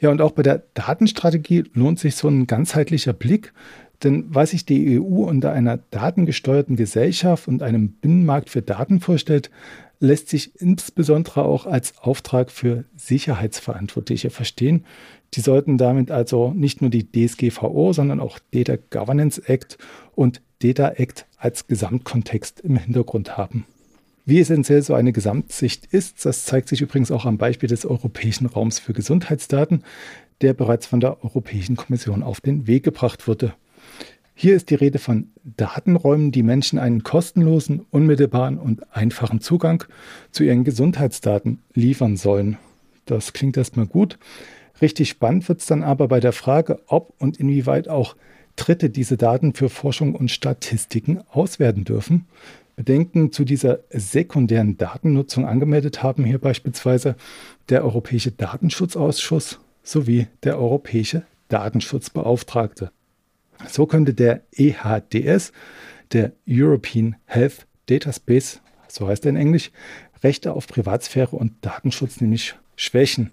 Ja, 0.00 0.10
und 0.10 0.20
auch 0.20 0.32
bei 0.32 0.42
der 0.42 0.64
Datenstrategie 0.74 1.64
lohnt 1.72 1.98
sich 1.98 2.16
so 2.16 2.28
ein 2.28 2.46
ganzheitlicher 2.46 3.12
Blick, 3.12 3.52
denn 4.02 4.26
was 4.28 4.50
sich 4.50 4.64
die 4.64 5.00
EU 5.00 5.24
unter 5.24 5.52
einer 5.52 5.76
datengesteuerten 5.76 6.76
Gesellschaft 6.76 7.48
und 7.48 7.62
einem 7.62 7.92
Binnenmarkt 7.92 8.50
für 8.50 8.62
Daten 8.62 9.00
vorstellt, 9.00 9.50
lässt 10.00 10.28
sich 10.28 10.60
insbesondere 10.60 11.44
auch 11.44 11.66
als 11.66 11.98
Auftrag 11.98 12.50
für 12.52 12.84
Sicherheitsverantwortliche 12.96 14.30
verstehen. 14.30 14.84
Die 15.34 15.40
sollten 15.40 15.76
damit 15.76 16.10
also 16.10 16.52
nicht 16.52 16.80
nur 16.80 16.90
die 16.90 17.10
DSGVO, 17.10 17.92
sondern 17.92 18.20
auch 18.20 18.38
Data 18.52 18.76
Governance 18.90 19.42
Act 19.46 19.76
und 20.14 20.40
Data 20.60 20.90
Act 20.90 21.26
als 21.36 21.66
Gesamtkontext 21.66 22.60
im 22.60 22.76
Hintergrund 22.76 23.36
haben. 23.36 23.66
Wie 24.28 24.40
essentiell 24.40 24.82
so 24.82 24.92
eine 24.92 25.14
Gesamtsicht 25.14 25.86
ist, 25.86 26.26
das 26.26 26.44
zeigt 26.44 26.68
sich 26.68 26.82
übrigens 26.82 27.10
auch 27.10 27.24
am 27.24 27.38
Beispiel 27.38 27.66
des 27.66 27.86
Europäischen 27.86 28.44
Raums 28.44 28.78
für 28.78 28.92
Gesundheitsdaten, 28.92 29.84
der 30.42 30.52
bereits 30.52 30.86
von 30.86 31.00
der 31.00 31.24
Europäischen 31.24 31.76
Kommission 31.76 32.22
auf 32.22 32.42
den 32.42 32.66
Weg 32.66 32.82
gebracht 32.82 33.26
wurde. 33.26 33.54
Hier 34.34 34.54
ist 34.54 34.68
die 34.68 34.74
Rede 34.74 34.98
von 34.98 35.30
Datenräumen, 35.56 36.30
die 36.30 36.42
Menschen 36.42 36.78
einen 36.78 37.04
kostenlosen, 37.04 37.86
unmittelbaren 37.90 38.58
und 38.58 38.94
einfachen 38.94 39.40
Zugang 39.40 39.84
zu 40.30 40.44
ihren 40.44 40.62
Gesundheitsdaten 40.62 41.60
liefern 41.72 42.18
sollen. 42.18 42.58
Das 43.06 43.32
klingt 43.32 43.56
erstmal 43.56 43.86
gut. 43.86 44.18
Richtig 44.82 45.08
spannend 45.08 45.48
wird 45.48 45.60
es 45.60 45.66
dann 45.66 45.82
aber 45.82 46.06
bei 46.06 46.20
der 46.20 46.34
Frage, 46.34 46.80
ob 46.86 47.14
und 47.18 47.38
inwieweit 47.38 47.88
auch 47.88 48.14
Dritte 48.56 48.90
diese 48.90 49.16
Daten 49.16 49.54
für 49.54 49.70
Forschung 49.70 50.14
und 50.14 50.30
Statistiken 50.30 51.22
auswerten 51.30 51.84
dürfen. 51.84 52.26
Bedenken 52.78 53.32
zu 53.32 53.44
dieser 53.44 53.80
sekundären 53.90 54.76
Datennutzung 54.76 55.44
angemeldet 55.44 56.04
haben 56.04 56.24
hier 56.24 56.38
beispielsweise 56.38 57.16
der 57.70 57.82
Europäische 57.82 58.30
Datenschutzausschuss 58.30 59.58
sowie 59.82 60.28
der 60.44 60.60
Europäische 60.60 61.24
Datenschutzbeauftragte. 61.48 62.92
So 63.66 63.86
könnte 63.86 64.14
der 64.14 64.42
EHDS, 64.52 65.50
der 66.12 66.30
European 66.48 67.16
Health 67.24 67.66
Data 67.86 68.12
Space, 68.12 68.60
so 68.86 69.08
heißt 69.08 69.26
er 69.26 69.30
in 69.30 69.36
Englisch, 69.36 69.72
Rechte 70.22 70.52
auf 70.52 70.68
Privatsphäre 70.68 71.34
und 71.34 71.54
Datenschutz 71.62 72.20
nämlich 72.20 72.54
schwächen. 72.76 73.32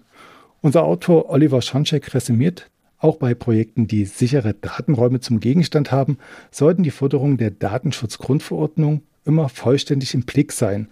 Unser 0.61 0.85
Autor 0.85 1.29
Oliver 1.29 1.61
Schoncheck 1.61 2.15
resümiert, 2.15 2.71
auch 2.97 3.17
bei 3.17 3.35
Projekten, 3.35 3.85
die 3.85 4.05
sichere 4.05 4.55
Datenräume 4.55 5.19
zum 5.19 5.39
Gegenstand 5.39 5.91
haben, 5.91 6.17
sollten 6.49 6.81
die 6.81 6.89
Forderungen 6.89 7.37
der 7.37 7.51
Datenschutzgrundverordnung 7.51 9.03
immer 9.25 9.50
vollständig 9.50 10.13
im 10.13 10.24
Blick 10.24 10.51
sein. 10.51 10.89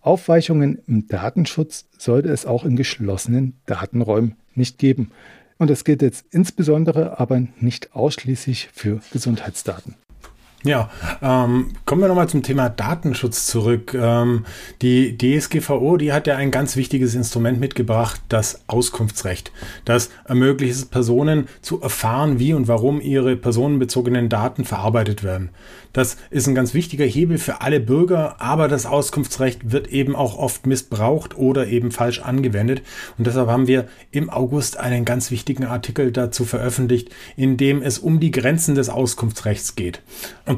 Aufweichungen 0.00 0.78
im 0.86 1.08
Datenschutz 1.08 1.86
sollte 1.96 2.28
es 2.28 2.46
auch 2.46 2.64
in 2.64 2.76
geschlossenen 2.76 3.54
Datenräumen 3.66 4.36
nicht 4.54 4.78
geben. 4.78 5.10
Und 5.58 5.70
das 5.70 5.84
gilt 5.84 6.02
jetzt 6.02 6.26
insbesondere, 6.30 7.18
aber 7.18 7.40
nicht 7.60 7.94
ausschließlich 7.94 8.68
für 8.72 9.00
Gesundheitsdaten. 9.12 9.94
Ja, 10.66 10.88
ähm, 11.20 11.72
kommen 11.84 12.00
wir 12.00 12.08
nochmal 12.08 12.30
zum 12.30 12.42
Thema 12.42 12.70
Datenschutz 12.70 13.44
zurück. 13.44 13.92
Ähm, 13.92 14.46
die 14.80 15.18
DSGVO, 15.18 15.98
die 15.98 16.10
hat 16.10 16.26
ja 16.26 16.36
ein 16.36 16.50
ganz 16.50 16.76
wichtiges 16.76 17.14
Instrument 17.14 17.60
mitgebracht, 17.60 18.22
das 18.30 18.62
Auskunftsrecht. 18.66 19.52
Das 19.84 20.08
ermöglicht 20.24 20.74
es 20.74 20.86
Personen 20.86 21.48
zu 21.60 21.82
erfahren, 21.82 22.38
wie 22.38 22.54
und 22.54 22.66
warum 22.66 23.02
ihre 23.02 23.36
personenbezogenen 23.36 24.30
Daten 24.30 24.64
verarbeitet 24.64 25.22
werden. 25.22 25.50
Das 25.94 26.16
ist 26.30 26.48
ein 26.48 26.56
ganz 26.56 26.74
wichtiger 26.74 27.04
Hebel 27.04 27.38
für 27.38 27.60
alle 27.60 27.78
Bürger, 27.78 28.40
aber 28.40 28.66
das 28.66 28.84
Auskunftsrecht 28.84 29.70
wird 29.70 29.88
eben 29.88 30.16
auch 30.16 30.36
oft 30.36 30.66
missbraucht 30.66 31.36
oder 31.36 31.68
eben 31.68 31.92
falsch 31.92 32.20
angewendet. 32.20 32.82
Und 33.16 33.28
deshalb 33.28 33.48
haben 33.48 33.68
wir 33.68 33.86
im 34.10 34.28
August 34.28 34.76
einen 34.76 35.04
ganz 35.04 35.30
wichtigen 35.30 35.64
Artikel 35.64 36.10
dazu 36.10 36.44
veröffentlicht, 36.44 37.10
in 37.36 37.56
dem 37.56 37.80
es 37.80 37.98
um 38.00 38.18
die 38.18 38.32
Grenzen 38.32 38.74
des 38.74 38.88
Auskunftsrechts 38.88 39.76
geht. 39.76 40.02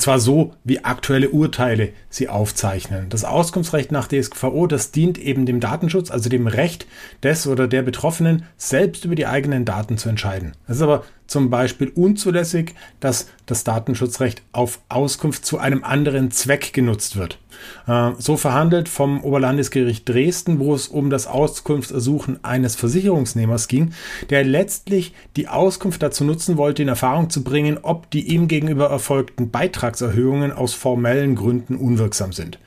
Zwar 0.01 0.19
so, 0.19 0.55
wie 0.65 0.85
aktuelle 0.85 1.31
Urteile 1.31 1.91
sie 2.09 2.29
aufzeichnen. 2.29 3.09
Das 3.09 3.25
Auskunftsrecht 3.25 3.93
nach 3.93 4.09
DSGVO, 4.09 4.67
das 4.67 4.91
dient 4.91 5.19
eben 5.19 5.47
dem 5.47 5.61
Datenschutz, 5.61 6.11
also 6.11 6.29
dem 6.29 6.47
Recht 6.47 6.87
des 7.23 7.47
oder 7.47 7.69
der 7.69 7.83
Betroffenen, 7.83 8.45
selbst 8.57 9.05
über 9.05 9.15
die 9.15 9.27
eigenen 9.27 9.65
Daten 9.65 9.99
zu 9.99 10.09
entscheiden. 10.09 10.53
Das 10.67 10.77
ist 10.77 10.83
aber 10.83 11.05
zum 11.27 11.51
Beispiel 11.51 11.89
unzulässig, 11.89 12.75
dass 13.01 13.29
das 13.47 13.65
Datenschutzrecht 13.65 14.43
auf 14.53 14.81
Auskunft 14.89 15.45
zu 15.45 15.59
einem 15.59 15.85
anderen 15.85 16.31
Zweck 16.31 16.73
genutzt 16.73 17.17
wird. 17.17 17.39
Äh, 17.87 18.13
so 18.19 18.37
verhandelt 18.37 18.89
vom 18.89 19.23
Oberlandesgericht 19.23 20.09
Dresden, 20.09 20.59
wo 20.59 20.75
es 20.75 20.89
um 20.89 21.11
das 21.11 21.27
Auskunftsersuchen 21.27 22.45
eines 22.45 22.77
Versicherungsnehmers 22.77 23.69
ging, 23.69 23.93
der 24.31 24.45
letztlich 24.45 25.15
die 25.37 25.49
Auskunft 25.49 26.03
dazu 26.03 26.25
nutzen 26.25 26.57
wollte, 26.57 26.83
in 26.83 26.89
Erfahrung 26.89 27.31
zu 27.31 27.43
bringen, 27.43 27.79
ob 27.83 28.11
die 28.11 28.27
ihm 28.29 28.49
gegenüber 28.49 28.91
erfolgten 28.91 29.51
Beitragserhöhungen 29.51 30.53
aus 30.53 30.75
formellen 30.75 31.35
Gründen 31.37 31.77
unwirksam 31.77 32.33
sind. 32.33 32.59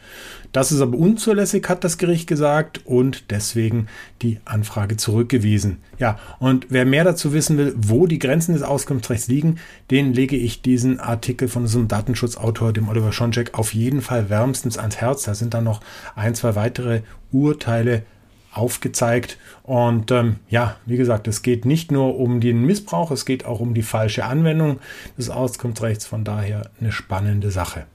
Das 0.51 0.72
ist 0.72 0.82
aber 0.82 0.98
unzulässig, 0.98 1.70
hat 1.70 1.84
das 1.84 1.98
Gericht 1.98 2.27
gesagt 2.27 2.86
und 2.86 3.29
deswegen 3.29 3.88
die 4.22 4.39
Anfrage 4.46 4.98
zurückgewiesen. 4.98 5.77
Ja, 6.00 6.18
und 6.39 6.68
wer 6.70 6.86
mehr 6.86 7.03
dazu 7.03 7.34
wissen 7.34 7.58
will, 7.58 7.75
wo 7.77 8.08
die 8.08 8.20
Grenzen 8.20 8.53
des 8.53 8.63
Auskunftsrechts 8.63 9.27
liegen, 9.27 9.60
den 9.91 10.13
lege 10.13 10.36
ich 10.36 10.62
diesen 10.62 11.00
Artikel 11.00 11.48
von 11.48 11.63
unserem 11.63 11.88
Datenschutzautor, 11.88 12.74
dem 12.74 12.89
Oliver 12.89 13.12
Schoncheck, 13.12 13.53
auf 13.53 13.74
jeden 13.74 14.01
Fall 14.01 14.29
wärmstens 14.29 14.77
ans 14.77 14.98
Herz. 14.98 15.24
Da 15.24 15.36
sind 15.36 15.53
dann 15.53 15.65
noch 15.65 15.82
ein, 16.15 16.34
zwei 16.34 16.56
weitere 16.56 17.01
Urteile 17.32 18.03
aufgezeigt. 18.51 19.38
Und 19.63 20.10
ähm, 20.10 20.38
ja, 20.50 20.77
wie 20.88 20.98
gesagt, 20.98 21.27
es 21.27 21.44
geht 21.44 21.65
nicht 21.65 21.91
nur 21.91 22.18
um 22.18 22.41
den 22.41 22.65
Missbrauch, 22.65 23.12
es 23.12 23.25
geht 23.25 23.46
auch 23.46 23.60
um 23.60 23.75
die 23.75 23.84
falsche 23.84 24.25
Anwendung 24.25 24.79
des 25.18 25.29
Auskunftsrechts. 25.29 26.08
Von 26.08 26.24
daher 26.24 26.70
eine 26.79 26.91
spannende 26.91 27.51
Sache. 27.51 27.86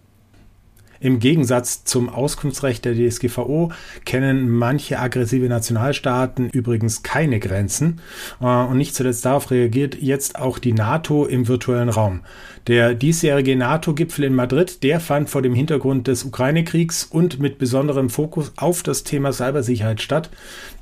Im 1.05 1.19
Gegensatz 1.19 1.85
zum 1.85 2.09
Auskunftsrecht 2.09 2.83
der 2.87 2.95
DSGVO 2.95 3.71
kennen 4.07 4.49
manche 4.49 4.99
aggressive 4.99 5.47
Nationalstaaten 5.51 6.49
übrigens 6.49 7.03
keine 7.03 7.41
Grenzen. 7.41 8.01
Äh, 8.41 8.47
und 8.47 8.79
nicht 8.79 8.95
zuletzt 8.95 9.27
darauf 9.27 9.51
reagiert 9.51 10.01
jetzt 10.01 10.39
auch 10.39 10.59
die 10.59 10.73
NATO 10.73 11.27
im 11.27 11.47
virtuellen 11.47 11.91
Raum. 11.91 12.21
Der 12.69 12.95
diesjährige 12.95 13.55
NATO-Gipfel 13.55 14.25
in 14.25 14.35
Madrid, 14.35 14.83
der 14.83 14.99
fand 14.99 15.29
vor 15.29 15.43
dem 15.43 15.55
Hintergrund 15.55 16.07
des 16.07 16.25
Ukraine-Kriegs 16.25 17.05
und 17.05 17.39
mit 17.39 17.59
besonderem 17.59 18.09
Fokus 18.09 18.55
auf 18.57 18.83
das 18.83 19.05
Thema 19.05 19.35
Cybersicherheit 19.35 20.01
statt. 20.01 20.31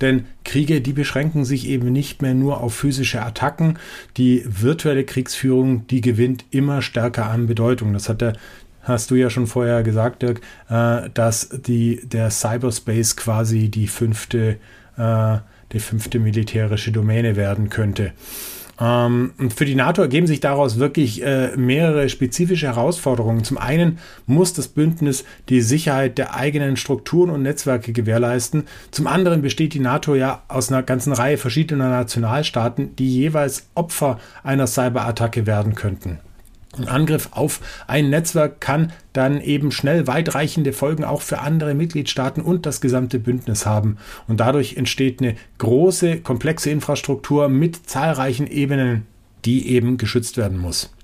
Denn 0.00 0.26
Kriege, 0.44 0.80
die 0.80 0.92
beschränken 0.92 1.44
sich 1.44 1.66
eben 1.66 1.90
nicht 1.90 2.22
mehr 2.22 2.34
nur 2.34 2.60
auf 2.60 2.74
physische 2.74 3.22
Attacken. 3.22 3.80
Die 4.16 4.44
virtuelle 4.46 5.02
Kriegsführung, 5.02 5.84
die 5.88 6.00
gewinnt 6.00 6.44
immer 6.50 6.82
stärker 6.82 7.26
an 7.26 7.48
Bedeutung. 7.48 7.92
Das 7.92 8.08
hat 8.08 8.20
der 8.20 8.34
hast 8.82 9.10
du 9.10 9.14
ja 9.14 9.30
schon 9.30 9.46
vorher 9.46 9.82
gesagt, 9.82 10.22
Dirk, 10.22 10.40
äh, 10.68 11.08
dass 11.14 11.48
die, 11.48 12.00
der 12.04 12.30
Cyberspace 12.30 13.16
quasi 13.16 13.68
die 13.68 13.86
fünfte, 13.86 14.58
äh, 14.96 15.38
die 15.72 15.80
fünfte 15.80 16.18
militärische 16.18 16.92
Domäne 16.92 17.36
werden 17.36 17.68
könnte. 17.68 18.12
Ähm, 18.80 19.32
für 19.54 19.64
die 19.64 19.74
NATO 19.74 20.02
ergeben 20.02 20.26
sich 20.26 20.40
daraus 20.40 20.78
wirklich 20.78 21.22
äh, 21.22 21.56
mehrere 21.56 22.08
spezifische 22.08 22.66
Herausforderungen. 22.66 23.44
Zum 23.44 23.58
einen 23.58 23.98
muss 24.26 24.54
das 24.54 24.68
Bündnis 24.68 25.24
die 25.48 25.60
Sicherheit 25.60 26.18
der 26.18 26.34
eigenen 26.34 26.76
Strukturen 26.76 27.30
und 27.30 27.42
Netzwerke 27.42 27.92
gewährleisten. 27.92 28.64
Zum 28.90 29.06
anderen 29.06 29.42
besteht 29.42 29.74
die 29.74 29.80
NATO 29.80 30.14
ja 30.14 30.42
aus 30.48 30.72
einer 30.72 30.82
ganzen 30.82 31.12
Reihe 31.12 31.36
verschiedener 31.36 31.90
Nationalstaaten, 31.90 32.96
die 32.96 33.14
jeweils 33.14 33.68
Opfer 33.74 34.18
einer 34.42 34.66
Cyberattacke 34.66 35.46
werden 35.46 35.74
könnten. 35.74 36.18
Ein 36.78 36.88
Angriff 36.88 37.28
auf 37.32 37.60
ein 37.86 38.08
Netzwerk 38.08 38.60
kann 38.60 38.92
dann 39.12 39.42
eben 39.42 39.72
schnell 39.72 40.06
weitreichende 40.06 40.72
Folgen 40.72 41.04
auch 41.04 41.20
für 41.20 41.40
andere 41.40 41.74
Mitgliedstaaten 41.74 42.40
und 42.40 42.64
das 42.64 42.80
gesamte 42.80 43.18
Bündnis 43.18 43.66
haben. 43.66 43.98
Und 44.26 44.40
dadurch 44.40 44.76
entsteht 44.76 45.20
eine 45.20 45.36
große, 45.58 46.20
komplexe 46.20 46.70
Infrastruktur 46.70 47.50
mit 47.50 47.88
zahlreichen 47.90 48.46
Ebenen, 48.46 49.06
die 49.44 49.68
eben 49.68 49.98
geschützt 49.98 50.38
werden 50.38 50.58
muss. 50.58 50.94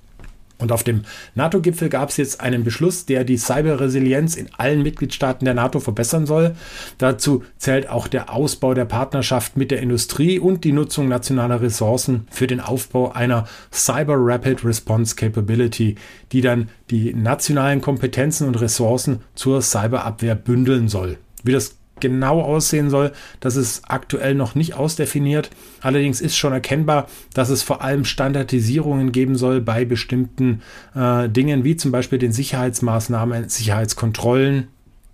Und 0.59 0.73
auf 0.73 0.83
dem 0.83 1.03
NATO-Gipfel 1.35 1.87
gab 1.87 2.09
es 2.09 2.17
jetzt 2.17 2.41
einen 2.41 2.65
Beschluss, 2.65 3.05
der 3.05 3.23
die 3.23 3.37
Cyberresilienz 3.37 4.35
in 4.35 4.49
allen 4.57 4.83
Mitgliedstaaten 4.83 5.45
der 5.45 5.53
NATO 5.53 5.79
verbessern 5.79 6.25
soll. 6.25 6.55
Dazu 6.97 7.43
zählt 7.57 7.89
auch 7.89 8.07
der 8.07 8.33
Ausbau 8.33 8.73
der 8.73 8.85
Partnerschaft 8.85 9.55
mit 9.55 9.71
der 9.71 9.81
Industrie 9.81 10.37
und 10.37 10.65
die 10.65 10.73
Nutzung 10.73 11.07
nationaler 11.07 11.61
Ressourcen 11.61 12.27
für 12.29 12.45
den 12.45 12.59
Aufbau 12.59 13.11
einer 13.13 13.47
Cyber 13.71 14.15
Rapid 14.17 14.65
Response 14.65 15.15
Capability, 15.15 15.95
die 16.33 16.41
dann 16.41 16.67
die 16.89 17.13
nationalen 17.13 17.79
Kompetenzen 17.79 18.45
und 18.45 18.59
Ressourcen 18.59 19.21
zur 19.35 19.61
Cyberabwehr 19.61 20.35
bündeln 20.35 20.89
soll. 20.89 21.17
Wie 21.43 21.53
das 21.53 21.78
genau 22.01 22.41
aussehen 22.41 22.89
soll, 22.89 23.11
das 23.39 23.55
ist 23.55 23.83
aktuell 23.87 24.35
noch 24.35 24.55
nicht 24.55 24.73
ausdefiniert. 24.75 25.49
Allerdings 25.81 26.21
ist 26.21 26.37
schon 26.37 26.53
erkennbar, 26.53 27.07
dass 27.33 27.49
es 27.49 27.63
vor 27.63 27.81
allem 27.81 28.05
Standardisierungen 28.05 29.11
geben 29.11 29.35
soll 29.35 29.61
bei 29.61 29.85
bestimmten 29.85 30.61
äh, 30.95 31.29
Dingen, 31.29 31.63
wie 31.63 31.75
zum 31.75 31.91
Beispiel 31.91 32.19
den 32.19 32.31
Sicherheitsmaßnahmen, 32.31 33.49
Sicherheitskontrollen, 33.49 34.67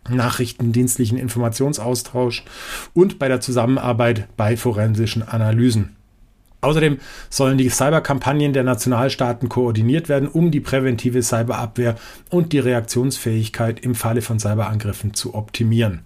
nachrichtendienstlichen 0.10 1.18
Informationsaustausch 1.18 2.44
und 2.94 3.20
bei 3.20 3.28
der 3.28 3.42
Zusammenarbeit 3.42 4.28
bei 4.38 4.56
forensischen 4.58 5.24
Analysen. 5.24 5.96
Außerdem 6.66 6.98
sollen 7.30 7.60
die 7.60 7.70
Cyberkampagnen 7.70 8.54
der 8.54 8.64
Nationalstaaten 8.64 9.50
koordiniert 9.50 10.10
werden, 10.10 10.28
um 10.28 10.50
die 10.50 10.62
präventive 10.62 11.22
Cyberabwehr 11.22 11.96
und 12.32 12.54
die 12.54 12.60
Reaktionsfähigkeit 12.60 13.80
im 13.82 13.94
Falle 13.94 14.24
von 14.24 14.40
Cyberangriffen 14.40 15.14
zu 15.14 15.36
optimieren. 15.36 16.02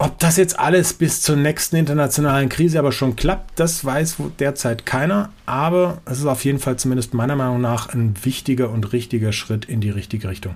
Ob 0.00 0.16
das 0.20 0.36
jetzt 0.36 0.58
alles 0.58 0.92
bis 0.92 1.22
zur 1.22 1.34
nächsten 1.34 1.74
internationalen 1.74 2.48
Krise 2.48 2.78
aber 2.78 2.92
schon 2.92 3.16
klappt, 3.16 3.58
das 3.58 3.84
weiß 3.84 4.18
derzeit 4.38 4.86
keiner. 4.86 5.30
Aber 5.44 6.00
es 6.04 6.20
ist 6.20 6.26
auf 6.26 6.44
jeden 6.44 6.60
Fall 6.60 6.76
zumindest 6.76 7.14
meiner 7.14 7.34
Meinung 7.34 7.60
nach 7.60 7.92
ein 7.92 8.14
wichtiger 8.22 8.70
und 8.70 8.92
richtiger 8.92 9.32
Schritt 9.32 9.64
in 9.64 9.80
die 9.80 9.90
richtige 9.90 10.28
Richtung. 10.28 10.54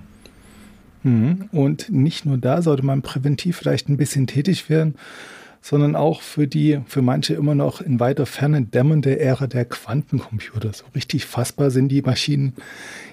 Mhm. 1.03 1.49
Und 1.51 1.91
nicht 1.91 2.25
nur 2.25 2.39
da 2.39 2.63
sollte 2.63 2.85
man 2.85 3.03
präventiv 3.03 3.57
vielleicht 3.57 3.89
ein 3.89 3.97
bisschen 3.97 4.29
tätig 4.29 4.71
werden, 4.71 4.95
sondern 5.61 5.97
auch 5.97 6.23
für 6.23 6.47
die, 6.47 6.81
für 6.87 7.03
manche 7.03 7.35
immer 7.35 7.57
noch 7.57 7.81
in 7.81 7.99
weiter 7.99 8.27
Ferne 8.27 8.63
dämmernde 8.63 9.19
Ära 9.19 9.49
der 9.49 9.65
Quantencomputer. 9.65 10.73
So 10.73 10.85
richtig 10.95 11.27
fassbar 11.27 11.73
sind 11.73 11.89
die 11.89 12.03
Maschinen 12.03 12.55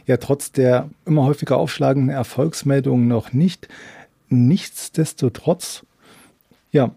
ja 0.06 0.18
trotz 0.18 0.52
der 0.52 0.89
immer 1.06 1.24
häufiger 1.24 1.58
aufschlagenden 1.58 2.10
Erfolgsmeldungen 2.10 3.08
noch 3.08 3.34
nicht. 3.34 3.68
Nichtsdestotrotz 4.30 5.86
ja, 6.71 6.95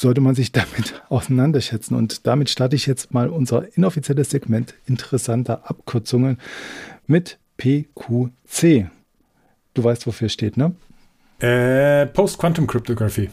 sollte 0.00 0.20
man 0.20 0.34
sich 0.34 0.52
damit 0.52 1.02
auseinanderschätzen. 1.08 1.96
Und 1.96 2.26
damit 2.26 2.50
starte 2.50 2.76
ich 2.76 2.86
jetzt 2.86 3.12
mal 3.12 3.28
unser 3.28 3.76
inoffizielles 3.76 4.30
Segment 4.30 4.74
interessanter 4.86 5.68
Abkürzungen 5.68 6.38
mit 7.06 7.38
PQC. 7.56 8.90
Du 9.74 9.84
weißt, 9.84 10.06
wofür 10.06 10.28
steht, 10.28 10.56
ne? 10.56 10.74
Äh, 11.40 12.06
Post-Quantum 12.06 12.66
Cryptography. 12.66 13.30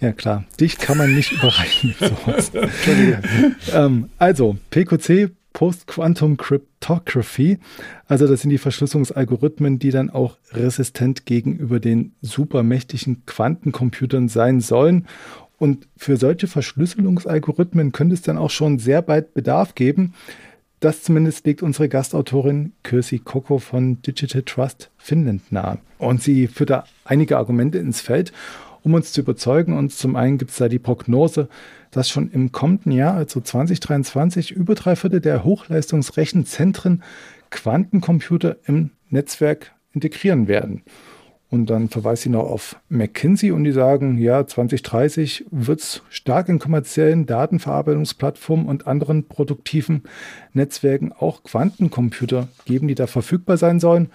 Ja, 0.00 0.12
klar. 0.12 0.44
Dich 0.58 0.78
kann 0.78 0.98
man 0.98 1.14
nicht 1.14 1.32
überreichen 1.42 1.94
mit 1.98 2.10
sowas. 2.10 2.52
ähm, 3.72 4.10
also, 4.18 4.56
PQC 4.70 5.30
Post-Quantum 5.60 6.38
Cryptography. 6.38 7.58
Also 8.06 8.26
das 8.26 8.40
sind 8.40 8.48
die 8.48 8.56
Verschlüsselungsalgorithmen, 8.56 9.78
die 9.78 9.90
dann 9.90 10.08
auch 10.08 10.38
resistent 10.52 11.26
gegenüber 11.26 11.80
den 11.80 12.14
supermächtigen 12.22 13.26
Quantencomputern 13.26 14.30
sein 14.30 14.60
sollen. 14.60 15.06
Und 15.58 15.86
für 15.98 16.16
solche 16.16 16.46
Verschlüsselungsalgorithmen 16.46 17.92
könnte 17.92 18.14
es 18.14 18.22
dann 18.22 18.38
auch 18.38 18.48
schon 18.48 18.78
sehr 18.78 19.02
bald 19.02 19.34
Bedarf 19.34 19.74
geben. 19.74 20.14
Das 20.80 21.02
zumindest 21.02 21.44
legt 21.44 21.62
unsere 21.62 21.90
Gastautorin 21.90 22.72
Kirsi 22.82 23.18
Koko 23.18 23.58
von 23.58 24.00
Digital 24.00 24.44
Trust 24.44 24.90
Finland 24.96 25.52
nahe. 25.52 25.76
Und 25.98 26.22
sie 26.22 26.46
führt 26.46 26.70
da 26.70 26.84
einige 27.04 27.36
Argumente 27.36 27.76
ins 27.76 28.00
Feld, 28.00 28.32
um 28.82 28.94
uns 28.94 29.12
zu 29.12 29.20
überzeugen. 29.20 29.76
Und 29.76 29.92
zum 29.92 30.16
einen 30.16 30.38
gibt 30.38 30.50
es 30.50 30.58
da 30.58 30.68
die 30.68 30.78
Prognose, 30.78 31.48
dass 31.90 32.08
schon 32.08 32.30
im 32.30 32.52
kommenden 32.52 32.92
Jahr, 32.92 33.14
also 33.14 33.40
2023, 33.40 34.50
über 34.52 34.74
drei 34.74 34.96
Viertel 34.96 35.20
der 35.20 35.44
Hochleistungsrechenzentren 35.44 37.02
Quantencomputer 37.50 38.56
im 38.66 38.90
Netzwerk 39.08 39.72
integrieren 39.92 40.48
werden. 40.48 40.82
Und 41.50 41.68
dann 41.68 41.88
verweist 41.88 42.22
sie 42.22 42.28
noch 42.28 42.48
auf 42.48 42.76
McKinsey 42.88 43.50
und 43.50 43.64
die 43.64 43.72
sagen, 43.72 44.18
ja, 44.18 44.46
2030 44.46 45.46
wird 45.50 45.80
es 45.80 46.02
stark 46.08 46.48
in 46.48 46.60
kommerziellen 46.60 47.26
Datenverarbeitungsplattformen 47.26 48.66
und 48.66 48.86
anderen 48.86 49.26
produktiven 49.26 50.04
Netzwerken 50.52 51.12
auch 51.12 51.42
Quantencomputer 51.42 52.46
geben, 52.66 52.86
die 52.86 52.94
da 52.94 53.08
verfügbar 53.08 53.56
sein 53.56 53.80
sollen. 53.80 54.10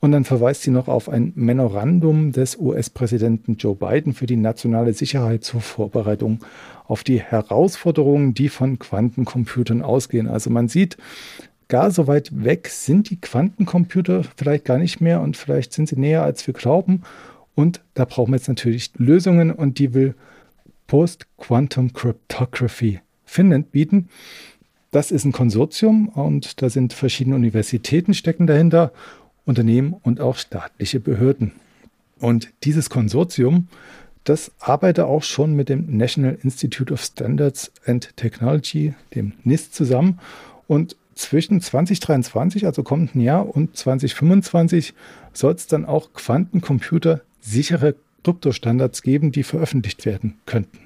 Und 0.00 0.12
dann 0.12 0.24
verweist 0.24 0.62
sie 0.62 0.70
noch 0.70 0.88
auf 0.88 1.08
ein 1.08 1.32
Memorandum 1.34 2.32
des 2.32 2.56
US-Präsidenten 2.56 3.56
Joe 3.56 3.74
Biden 3.74 4.12
für 4.12 4.26
die 4.26 4.36
nationale 4.36 4.92
Sicherheit 4.92 5.42
zur 5.42 5.60
Vorbereitung 5.60 6.40
auf 6.86 7.02
die 7.02 7.20
Herausforderungen, 7.20 8.34
die 8.34 8.48
von 8.48 8.78
Quantencomputern 8.78 9.82
ausgehen. 9.82 10.28
Also 10.28 10.50
man 10.50 10.68
sieht, 10.68 10.96
gar 11.68 11.90
so 11.90 12.06
weit 12.06 12.44
weg 12.44 12.68
sind 12.68 13.10
die 13.10 13.20
Quantencomputer 13.20 14.22
vielleicht 14.36 14.64
gar 14.64 14.78
nicht 14.78 15.00
mehr 15.00 15.20
und 15.20 15.36
vielleicht 15.36 15.72
sind 15.72 15.88
sie 15.88 15.98
näher, 15.98 16.22
als 16.22 16.46
wir 16.46 16.54
glauben. 16.54 17.02
Und 17.54 17.80
da 17.94 18.04
brauchen 18.04 18.32
wir 18.32 18.36
jetzt 18.36 18.48
natürlich 18.48 18.92
Lösungen 18.98 19.50
und 19.50 19.78
die 19.78 19.94
will 19.94 20.14
Post-Quantum 20.86 21.92
Cryptography 21.92 23.00
Finnland 23.24 23.72
bieten. 23.72 24.08
Das 24.92 25.10
ist 25.10 25.24
ein 25.24 25.32
Konsortium 25.32 26.08
und 26.08 26.62
da 26.62 26.70
sind 26.70 26.92
verschiedene 26.92 27.34
Universitäten 27.34 28.14
stecken 28.14 28.46
dahinter, 28.46 28.92
Unternehmen 29.46 29.94
und 30.02 30.20
auch 30.20 30.36
staatliche 30.36 31.00
Behörden. 31.00 31.52
Und 32.20 32.50
dieses 32.64 32.90
Konsortium, 32.90 33.68
das 34.24 34.52
arbeitet 34.58 35.04
auch 35.04 35.22
schon 35.22 35.54
mit 35.54 35.68
dem 35.68 35.96
National 35.96 36.36
Institute 36.42 36.92
of 36.92 37.02
Standards 37.02 37.72
and 37.86 38.14
Technology, 38.16 38.94
dem 39.14 39.32
NIST, 39.44 39.74
zusammen 39.74 40.18
und 40.66 40.96
zwischen 41.14 41.62
2023, 41.62 42.66
also 42.66 42.82
kommenden 42.82 43.22
Jahr, 43.22 43.48
und 43.48 43.74
2025 43.76 44.92
soll 45.32 45.54
es 45.54 45.66
dann 45.66 45.86
auch 45.86 46.12
Quantencomputer 46.12 47.22
sichere 47.40 47.94
Kryptostandards 48.22 49.02
geben, 49.02 49.30
die 49.32 49.44
veröffentlicht 49.44 50.04
werden 50.04 50.34
könnten. 50.46 50.85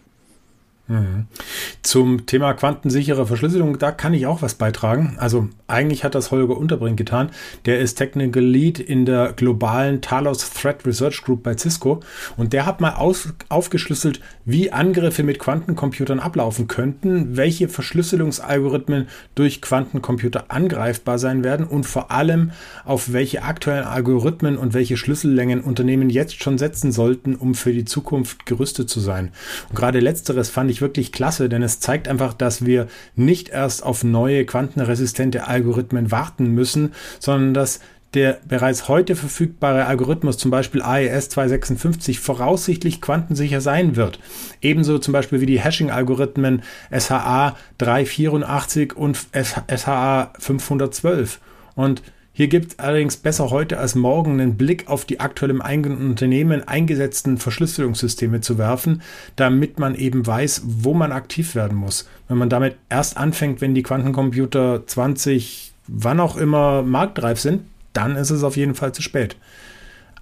Zum 1.83 2.27
Thema 2.27 2.53
quantensichere 2.55 3.27
Verschlüsselung, 3.27 3.79
da 3.79 3.93
kann 3.93 4.13
ich 4.13 4.27
auch 4.27 4.43
was 4.43 4.55
beitragen. 4.55 5.17
Also 5.19 5.49
eigentlich 5.69 6.03
hat 6.03 6.15
das 6.15 6.31
Holger 6.31 6.57
Unterbrink 6.57 6.97
getan. 6.97 7.31
Der 7.65 7.79
ist 7.79 7.95
Technical 7.95 8.43
Lead 8.43 8.81
in 8.81 9.07
der 9.07 9.33
globalen 9.33 10.01
Talos 10.01 10.51
Threat 10.53 10.85
Research 10.85 11.23
Group 11.23 11.45
bei 11.45 11.57
Cisco 11.57 12.01
und 12.37 12.53
der 12.53 12.67
hat 12.67 12.81
mal 12.81 12.95
aus, 12.95 13.33
aufgeschlüsselt, 13.49 14.21
wie 14.45 14.73
Angriffe 14.73 15.23
mit 15.23 15.39
Quantencomputern 15.39 16.19
ablaufen 16.19 16.67
könnten, 16.67 17.37
welche 17.37 17.69
Verschlüsselungsalgorithmen 17.69 19.09
durch 19.37 19.63
Quantencomputer 19.63 20.47
angreifbar 20.49 21.19
sein 21.19 21.45
werden 21.45 21.67
und 21.67 21.85
vor 21.85 22.11
allem 22.11 22.51
auf 22.85 23.13
welche 23.13 23.43
aktuellen 23.43 23.85
Algorithmen 23.85 24.57
und 24.57 24.75
welche 24.75 24.97
Schlüssellängen 24.97 25.61
Unternehmen 25.61 26.11
jetzt 26.11 26.43
schon 26.43 26.59
setzen 26.59 26.91
sollten, 26.91 27.37
um 27.37 27.55
für 27.55 27.73
die 27.73 27.85
Zukunft 27.85 28.45
gerüstet 28.45 28.91
zu 28.91 28.99
sein. 28.99 29.31
Und 29.69 29.77
gerade 29.77 30.01
letzteres 30.01 30.51
fand 30.51 30.71
ich 30.71 30.80
wirklich 30.81 31.13
klasse, 31.13 31.49
denn 31.49 31.63
es 31.63 31.81
zeigt 31.81 32.09
einfach, 32.09 32.35
dass 32.35 32.65
wir 32.65 32.87
nicht 33.17 33.49
erst 33.49 33.85
auf 33.85 34.05
neue 34.05 34.45
quantenresistente 34.45 35.47
Algorithmen 35.47 36.11
warten 36.11 36.55
müssen, 36.55 36.93
sondern 37.19 37.55
dass 37.55 37.81
der 38.15 38.39
bereits 38.47 38.89
heute 38.89 39.15
verfügbare 39.15 39.87
Algorithmus, 39.87 40.37
zum 40.37 40.51
Beispiel 40.51 40.83
AES 40.83 41.29
256, 41.29 42.19
voraussichtlich 42.19 43.01
quantensicher 43.01 43.61
sein 43.61 43.95
wird. 43.95 44.19
Ebenso 44.61 44.99
zum 44.99 45.13
Beispiel 45.13 45.41
wie 45.41 45.47
die 45.47 45.61
Hashing-Algorithmen 45.61 46.63
SHA 46.91 47.57
384 47.79 48.97
und 48.97 49.17
SHA 49.33 50.33
512. 50.39 51.41
Und 51.77 52.03
hier 52.33 52.49
gibt 52.49 52.73
es 52.73 52.79
allerdings 52.79 53.17
besser 53.17 53.51
heute 53.51 53.79
als 53.79 53.97
morgen 53.97 54.41
einen 54.41 54.57
Blick 54.57 54.89
auf 54.89 55.05
die 55.05 55.21
aktuell 55.21 55.51
im 55.51 55.61
eigenen 55.61 56.11
Unternehmen 56.11 56.67
eingesetzten 56.67 57.39
Verschlüsselungssysteme 57.39 58.41
zu 58.41 58.57
werfen, 58.57 59.03
damit 59.35 59.79
man 59.79 59.97
eben 59.97 60.27
weiß, 60.27 60.63
wo 60.65 60.95
man 60.95 61.11
aktiv 61.11 61.55
werden 61.55 61.77
muss. 61.77 62.09
Wenn 62.29 62.39
man 62.39 62.49
damit 62.49 62.77
erst 62.89 63.17
anfängt, 63.17 63.61
wenn 63.61 63.75
die 63.75 63.83
Quantencomputer 63.83 64.87
20, 64.87 65.73
wann 65.89 66.21
auch 66.21 66.37
immer 66.37 66.83
marktreif 66.83 67.41
sind, 67.41 67.63
dann 67.93 68.15
ist 68.15 68.31
es 68.31 68.45
auf 68.45 68.57
jeden 68.57 68.77
Fall 68.77 68.93
zu 68.93 69.03
spät. 69.03 69.37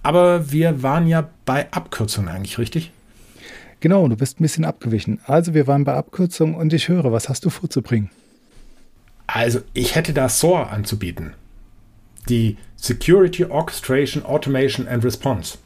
Aber 0.01 0.51
wir 0.51 0.81
waren 0.81 1.07
ja 1.07 1.29
bei 1.45 1.71
Abkürzungen 1.71 2.29
eigentlich, 2.29 2.57
richtig? 2.57 2.91
Genau, 3.81 4.07
du 4.07 4.17
bist 4.17 4.39
ein 4.39 4.43
bisschen 4.43 4.65
abgewichen. 4.65 5.19
Also 5.25 5.53
wir 5.53 5.67
waren 5.67 5.83
bei 5.83 5.93
Abkürzungen 5.93 6.55
und 6.55 6.73
ich 6.73 6.89
höre, 6.89 7.11
was 7.11 7.29
hast 7.29 7.45
du 7.45 7.51
vorzubringen? 7.51 8.09
Also 9.27 9.59
ich 9.73 9.95
hätte 9.95 10.11
da 10.11 10.27
SOAR 10.27 10.71
anzubieten 10.71 11.33
die 12.29 12.57
Security 12.75 13.45
Orchestration, 13.45 14.23
Automation 14.25 14.87
and 14.87 15.03
Response. 15.03 15.57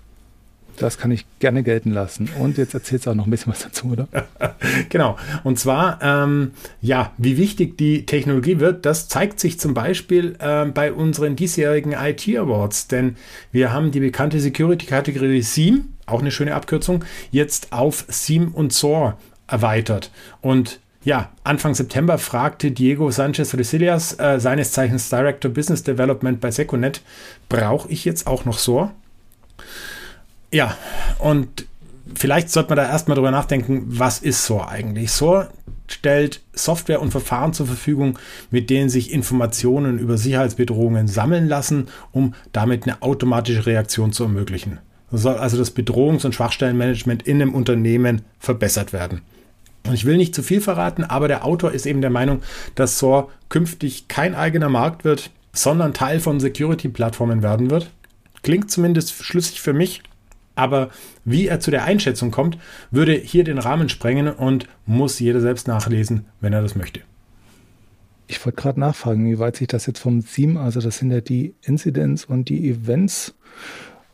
Das 0.77 0.97
kann 0.97 1.11
ich 1.11 1.25
gerne 1.39 1.61
gelten 1.61 1.91
lassen. 1.91 2.29
Und 2.39 2.57
jetzt 2.57 2.73
erzählst 2.73 3.05
du 3.05 3.11
auch 3.11 3.15
noch 3.15 3.27
ein 3.27 3.29
bisschen 3.29 3.51
was 3.51 3.61
dazu, 3.61 3.91
oder? 3.91 4.07
genau. 4.89 5.17
Und 5.43 5.59
zwar, 5.59 5.99
ähm, 6.01 6.51
ja, 6.81 7.11
wie 7.17 7.37
wichtig 7.37 7.77
die 7.77 8.05
Technologie 8.05 8.59
wird, 8.59 8.85
das 8.85 9.07
zeigt 9.07 9.39
sich 9.39 9.59
zum 9.59 9.73
Beispiel 9.73 10.35
äh, 10.39 10.65
bei 10.65 10.91
unseren 10.91 11.35
diesjährigen 11.35 11.93
IT 11.93 12.27
Awards. 12.27 12.87
Denn 12.87 13.17
wir 13.51 13.71
haben 13.71 13.91
die 13.91 13.99
bekannte 13.99 14.39
Security-Kategorie 14.39 15.43
SIEM, 15.43 15.89
auch 16.07 16.21
eine 16.21 16.31
schöne 16.31 16.55
Abkürzung, 16.55 17.05
jetzt 17.31 17.71
auf 17.71 18.05
SIEM 18.07 18.49
und 18.53 18.73
SOAR 18.73 19.17
erweitert. 19.47 20.09
Und 20.41 20.79
ja, 21.03 21.29
Anfang 21.43 21.75
September 21.75 22.17
fragte 22.17 22.71
Diego 22.71 23.11
Sanchez 23.11 23.55
Resilias, 23.55 24.17
äh, 24.19 24.39
seines 24.39 24.71
Zeichens 24.71 25.09
Director 25.09 25.51
Business 25.51 25.83
Development 25.83 26.39
bei 26.39 26.51
Seconet, 26.51 27.01
brauche 27.49 27.89
ich 27.89 28.05
jetzt 28.05 28.25
auch 28.25 28.45
noch 28.45 28.57
SOAR? 28.57 28.93
Ja, 30.51 30.77
und 31.19 31.65
vielleicht 32.15 32.49
sollte 32.49 32.69
man 32.69 32.77
da 32.77 32.85
erstmal 32.87 33.15
drüber 33.15 33.31
nachdenken, 33.31 33.83
was 33.87 34.19
ist 34.19 34.45
SOAR 34.45 34.69
eigentlich? 34.69 35.11
SOAR 35.11 35.49
stellt 35.87 36.41
Software 36.53 37.01
und 37.01 37.11
Verfahren 37.11 37.53
zur 37.53 37.67
Verfügung, 37.67 38.17
mit 38.49 38.69
denen 38.69 38.89
sich 38.89 39.11
Informationen 39.11 39.99
über 39.99 40.17
Sicherheitsbedrohungen 40.17 41.07
sammeln 41.07 41.47
lassen, 41.47 41.87
um 42.11 42.33
damit 42.51 42.83
eine 42.83 43.01
automatische 43.01 43.65
Reaktion 43.65 44.13
zu 44.13 44.23
ermöglichen. 44.23 44.79
So 45.11 45.17
soll 45.17 45.35
also 45.35 45.57
das 45.57 45.75
Bedrohungs- 45.75 46.25
und 46.25 46.33
Schwachstellenmanagement 46.33 47.23
in 47.23 47.41
einem 47.41 47.53
Unternehmen 47.53 48.21
verbessert 48.39 48.93
werden. 48.93 49.21
Und 49.85 49.93
ich 49.93 50.05
will 50.05 50.17
nicht 50.17 50.33
zu 50.33 50.43
viel 50.43 50.61
verraten, 50.61 51.03
aber 51.03 51.27
der 51.27 51.45
Autor 51.45 51.71
ist 51.71 51.85
eben 51.85 52.01
der 52.01 52.09
Meinung, 52.09 52.41
dass 52.75 52.99
SOAR 52.99 53.29
künftig 53.49 54.07
kein 54.07 54.33
eigener 54.33 54.69
Markt 54.69 55.03
wird, 55.03 55.29
sondern 55.51 55.93
Teil 55.93 56.19
von 56.19 56.39
Security-Plattformen 56.39 57.43
werden 57.43 57.69
wird. 57.69 57.91
Klingt 58.43 58.71
zumindest 58.71 59.13
schlüssig 59.23 59.61
für 59.61 59.73
mich, 59.73 60.01
aber 60.55 60.89
wie 61.25 61.47
er 61.47 61.59
zu 61.59 61.71
der 61.71 61.83
Einschätzung 61.83 62.31
kommt, 62.31 62.57
würde 62.91 63.13
hier 63.13 63.43
den 63.43 63.57
Rahmen 63.57 63.89
sprengen 63.89 64.29
und 64.29 64.67
muss 64.85 65.19
jeder 65.19 65.41
selbst 65.41 65.67
nachlesen, 65.67 66.25
wenn 66.41 66.53
er 66.53 66.61
das 66.61 66.75
möchte. 66.75 67.01
Ich 68.27 68.43
wollte 68.45 68.61
gerade 68.61 68.79
nachfragen, 68.79 69.29
wie 69.29 69.39
weit 69.39 69.57
sich 69.57 69.67
das 69.67 69.85
jetzt 69.85 69.99
vom 69.99 70.25
Theme, 70.25 70.59
also 70.59 70.79
das 70.79 70.97
sind 70.97 71.11
ja 71.11 71.21
die 71.21 71.55
Incidents 71.61 72.25
und 72.25 72.49
die 72.49 72.69
Events, 72.69 73.35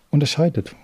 unterscheidet. 0.10 0.76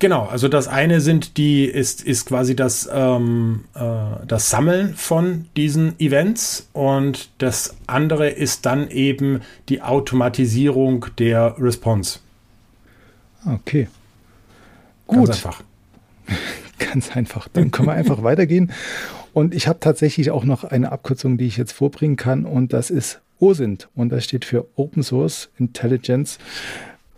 Genau, 0.00 0.26
also 0.26 0.46
das 0.46 0.68
eine 0.68 1.00
sind 1.00 1.36
die, 1.38 1.64
ist, 1.64 2.04
ist 2.04 2.26
quasi 2.26 2.54
das, 2.54 2.88
ähm, 2.92 3.64
äh, 3.74 3.80
das 4.28 4.48
Sammeln 4.48 4.94
von 4.94 5.46
diesen 5.56 5.98
Events 5.98 6.68
und 6.72 7.30
das 7.38 7.74
andere 7.88 8.28
ist 8.28 8.64
dann 8.64 8.88
eben 8.90 9.40
die 9.68 9.82
Automatisierung 9.82 11.06
der 11.18 11.56
Response. 11.58 12.20
Okay. 13.44 13.88
Gut. 15.08 15.26
Ganz 15.26 15.30
einfach. 15.30 15.62
Ganz 16.78 17.16
einfach. 17.16 17.48
Dann 17.48 17.72
können 17.72 17.88
wir 17.88 17.94
einfach 17.94 18.22
weitergehen. 18.22 18.72
Und 19.32 19.52
ich 19.52 19.66
habe 19.66 19.80
tatsächlich 19.80 20.30
auch 20.30 20.44
noch 20.44 20.62
eine 20.62 20.92
Abkürzung, 20.92 21.38
die 21.38 21.46
ich 21.46 21.56
jetzt 21.56 21.72
vorbringen 21.72 22.16
kann, 22.16 22.44
und 22.44 22.72
das 22.72 22.90
ist 22.90 23.20
OSINT. 23.40 23.88
Und 23.94 24.10
das 24.10 24.24
steht 24.24 24.44
für 24.44 24.66
Open 24.76 25.02
Source 25.02 25.50
Intelligence. 25.58 26.38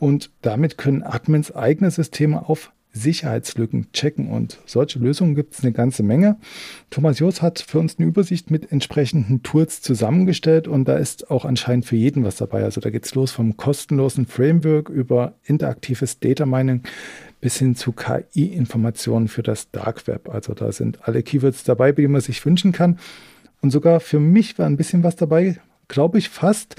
Und 0.01 0.31
damit 0.43 0.79
können 0.79 1.03
Admins 1.03 1.55
eigene 1.55 1.91
Systeme 1.91 2.49
auf 2.49 2.73
Sicherheitslücken 2.93 3.93
checken. 3.93 4.29
Und 4.29 4.59
solche 4.67 4.99
Lösungen 4.99 5.35
gibt 5.35 5.55
es 5.55 5.63
eine 5.63 5.73
ganze 5.73 6.03
Menge. 6.03 6.39
Thomas 6.91 7.19
Joos 7.19 7.43
hat 7.43 7.61
für 7.61 7.79
uns 7.79 7.99
eine 7.99 8.09
Übersicht 8.09 8.51
mit 8.51 8.73
entsprechenden 8.73 9.43
Tools 9.43 9.81
zusammengestellt 9.81 10.67
und 10.67 10.87
da 10.87 10.97
ist 10.97 11.31
auch 11.31 11.45
anscheinend 11.45 11.85
für 11.85 11.97
jeden 11.97 12.25
was 12.25 12.37
dabei. 12.37 12.65
Also 12.65 12.81
da 12.81 12.91
geht 12.91 13.05
es 13.05 13.15
los 13.15 13.31
vom 13.31 13.57
kostenlosen 13.57 14.27
Framework 14.27 14.89
über 14.89 15.35
interaktives 15.45 16.19
Data 16.19 16.47
Mining 16.47 16.83
bis 17.41 17.59
hin 17.59 17.77
zu 17.77 17.93
KI-Informationen 17.93 19.29
für 19.29 19.43
das 19.43 19.71
Dark 19.71 20.07
Web. 20.07 20.29
Also 20.29 20.55
da 20.55 20.73
sind 20.73 21.07
alle 21.07 21.23
Keywords 21.23 21.63
dabei, 21.63 21.93
die 21.93 22.09
man 22.09 22.21
sich 22.21 22.45
wünschen 22.45 22.73
kann. 22.73 22.99
Und 23.61 23.71
sogar 23.71 24.01
für 24.01 24.19
mich 24.19 24.59
war 24.59 24.67
ein 24.67 24.77
bisschen 24.77 25.05
was 25.05 25.17
dabei, 25.17 25.59
glaube 25.91 26.19
ich 26.19 26.31
fast, 26.31 26.77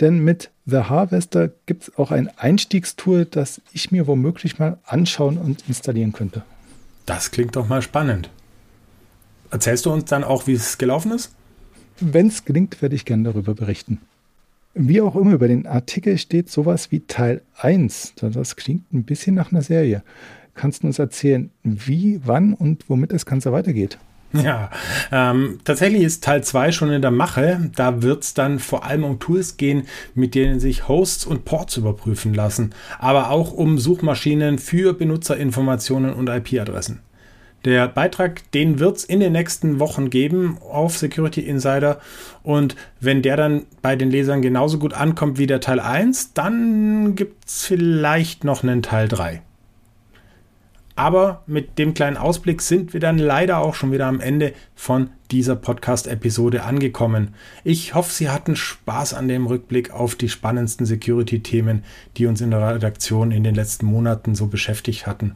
denn 0.00 0.18
mit 0.18 0.50
The 0.66 0.78
Harvester 0.78 1.50
gibt 1.66 1.84
es 1.84 1.98
auch 1.98 2.10
ein 2.10 2.28
Einstiegstool, 2.36 3.26
das 3.26 3.60
ich 3.72 3.92
mir 3.92 4.08
womöglich 4.08 4.58
mal 4.58 4.78
anschauen 4.84 5.38
und 5.38 5.62
installieren 5.68 6.12
könnte. 6.12 6.42
Das 7.06 7.30
klingt 7.30 7.54
doch 7.54 7.68
mal 7.68 7.82
spannend. 7.82 8.30
Erzählst 9.50 9.86
du 9.86 9.92
uns 9.92 10.06
dann 10.06 10.24
auch, 10.24 10.46
wie 10.46 10.54
es 10.54 10.78
gelaufen 10.78 11.12
ist? 11.12 11.32
Wenn 12.00 12.26
es 12.26 12.44
gelingt, 12.44 12.82
werde 12.82 12.96
ich 12.96 13.04
gerne 13.04 13.24
darüber 13.24 13.54
berichten. 13.54 14.00
Wie 14.74 15.00
auch 15.00 15.14
immer, 15.14 15.34
über 15.34 15.46
den 15.46 15.66
Artikel 15.66 16.18
steht 16.18 16.50
sowas 16.50 16.90
wie 16.90 17.00
Teil 17.00 17.42
1. 17.58 18.14
Das 18.16 18.56
klingt 18.56 18.92
ein 18.92 19.04
bisschen 19.04 19.36
nach 19.36 19.52
einer 19.52 19.62
Serie. 19.62 20.02
Kannst 20.54 20.82
du 20.82 20.88
uns 20.88 20.98
erzählen, 20.98 21.50
wie, 21.62 22.20
wann 22.24 22.54
und 22.54 22.88
womit 22.88 23.12
das 23.12 23.26
Ganze 23.26 23.52
weitergeht? 23.52 23.98
Ja, 24.42 24.70
ähm, 25.12 25.60
tatsächlich 25.64 26.02
ist 26.02 26.24
Teil 26.24 26.42
2 26.42 26.72
schon 26.72 26.90
in 26.90 27.02
der 27.02 27.12
Mache. 27.12 27.70
Da 27.76 28.02
wird 28.02 28.24
es 28.24 28.34
dann 28.34 28.58
vor 28.58 28.84
allem 28.84 29.04
um 29.04 29.20
Tools 29.20 29.56
gehen, 29.56 29.86
mit 30.14 30.34
denen 30.34 30.58
sich 30.58 30.88
Hosts 30.88 31.24
und 31.24 31.44
Ports 31.44 31.76
überprüfen 31.76 32.34
lassen, 32.34 32.74
aber 32.98 33.30
auch 33.30 33.52
um 33.52 33.78
Suchmaschinen 33.78 34.58
für 34.58 34.92
Benutzerinformationen 34.92 36.12
und 36.12 36.28
IP-Adressen. 36.28 37.00
Der 37.64 37.88
Beitrag, 37.88 38.50
den 38.52 38.78
wird 38.78 38.98
es 38.98 39.04
in 39.04 39.20
den 39.20 39.32
nächsten 39.32 39.78
Wochen 39.78 40.10
geben 40.10 40.58
auf 40.60 40.98
Security 40.98 41.40
Insider. 41.40 41.98
Und 42.42 42.76
wenn 43.00 43.22
der 43.22 43.36
dann 43.38 43.64
bei 43.80 43.96
den 43.96 44.10
Lesern 44.10 44.42
genauso 44.42 44.78
gut 44.78 44.92
ankommt 44.92 45.38
wie 45.38 45.46
der 45.46 45.60
Teil 45.60 45.80
1, 45.80 46.34
dann 46.34 47.14
gibt 47.14 47.46
es 47.46 47.64
vielleicht 47.64 48.44
noch 48.44 48.62
einen 48.62 48.82
Teil 48.82 49.08
3. 49.08 49.40
Aber 50.96 51.42
mit 51.46 51.78
dem 51.78 51.92
kleinen 51.92 52.16
Ausblick 52.16 52.62
sind 52.62 52.92
wir 52.92 53.00
dann 53.00 53.18
leider 53.18 53.58
auch 53.58 53.74
schon 53.74 53.90
wieder 53.90 54.06
am 54.06 54.20
Ende 54.20 54.52
von 54.76 55.10
dieser 55.32 55.56
Podcast-Episode 55.56 56.62
angekommen. 56.62 57.34
Ich 57.64 57.94
hoffe, 57.94 58.12
Sie 58.12 58.30
hatten 58.30 58.54
Spaß 58.54 59.14
an 59.14 59.26
dem 59.26 59.46
Rückblick 59.46 59.90
auf 59.90 60.14
die 60.14 60.28
spannendsten 60.28 60.86
Security-Themen, 60.86 61.82
die 62.16 62.26
uns 62.26 62.40
in 62.40 62.52
der 62.52 62.76
Redaktion 62.76 63.32
in 63.32 63.42
den 63.42 63.56
letzten 63.56 63.86
Monaten 63.86 64.36
so 64.36 64.46
beschäftigt 64.46 65.06
hatten. 65.06 65.34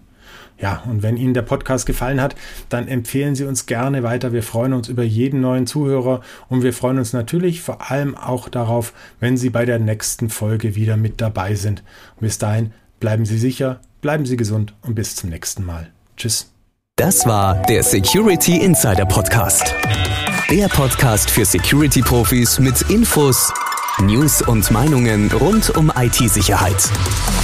Ja, 0.60 0.82
und 0.88 1.02
wenn 1.02 1.16
Ihnen 1.16 1.34
der 1.34 1.42
Podcast 1.42 1.86
gefallen 1.86 2.20
hat, 2.20 2.36
dann 2.68 2.86
empfehlen 2.86 3.34
Sie 3.34 3.44
uns 3.44 3.66
gerne 3.66 4.02
weiter. 4.02 4.32
Wir 4.32 4.42
freuen 4.42 4.72
uns 4.72 4.88
über 4.88 5.02
jeden 5.02 5.40
neuen 5.40 5.66
Zuhörer 5.66 6.20
und 6.48 6.62
wir 6.62 6.72
freuen 6.72 6.98
uns 6.98 7.12
natürlich 7.12 7.62
vor 7.62 7.90
allem 7.90 8.16
auch 8.16 8.48
darauf, 8.48 8.92
wenn 9.20 9.36
Sie 9.36 9.50
bei 9.50 9.64
der 9.64 9.78
nächsten 9.78 10.30
Folge 10.30 10.76
wieder 10.76 10.96
mit 10.96 11.20
dabei 11.20 11.54
sind. 11.54 11.82
Bis 12.20 12.38
dahin 12.38 12.72
bleiben 13.00 13.24
Sie 13.24 13.38
sicher, 13.38 13.80
Bleiben 14.00 14.26
Sie 14.26 14.36
gesund 14.36 14.74
und 14.82 14.94
bis 14.94 15.16
zum 15.16 15.30
nächsten 15.30 15.64
Mal. 15.64 15.90
Tschüss. 16.16 16.52
Das 16.96 17.26
war 17.26 17.62
der 17.62 17.82
Security 17.82 18.58
Insider 18.58 19.06
Podcast. 19.06 19.74
Der 20.50 20.68
Podcast 20.68 21.30
für 21.30 21.44
Security-Profis 21.44 22.58
mit 22.58 22.80
Infos, 22.90 23.52
News 24.00 24.42
und 24.42 24.70
Meinungen 24.70 25.30
rund 25.32 25.70
um 25.76 25.92
IT-Sicherheit. 25.96 26.76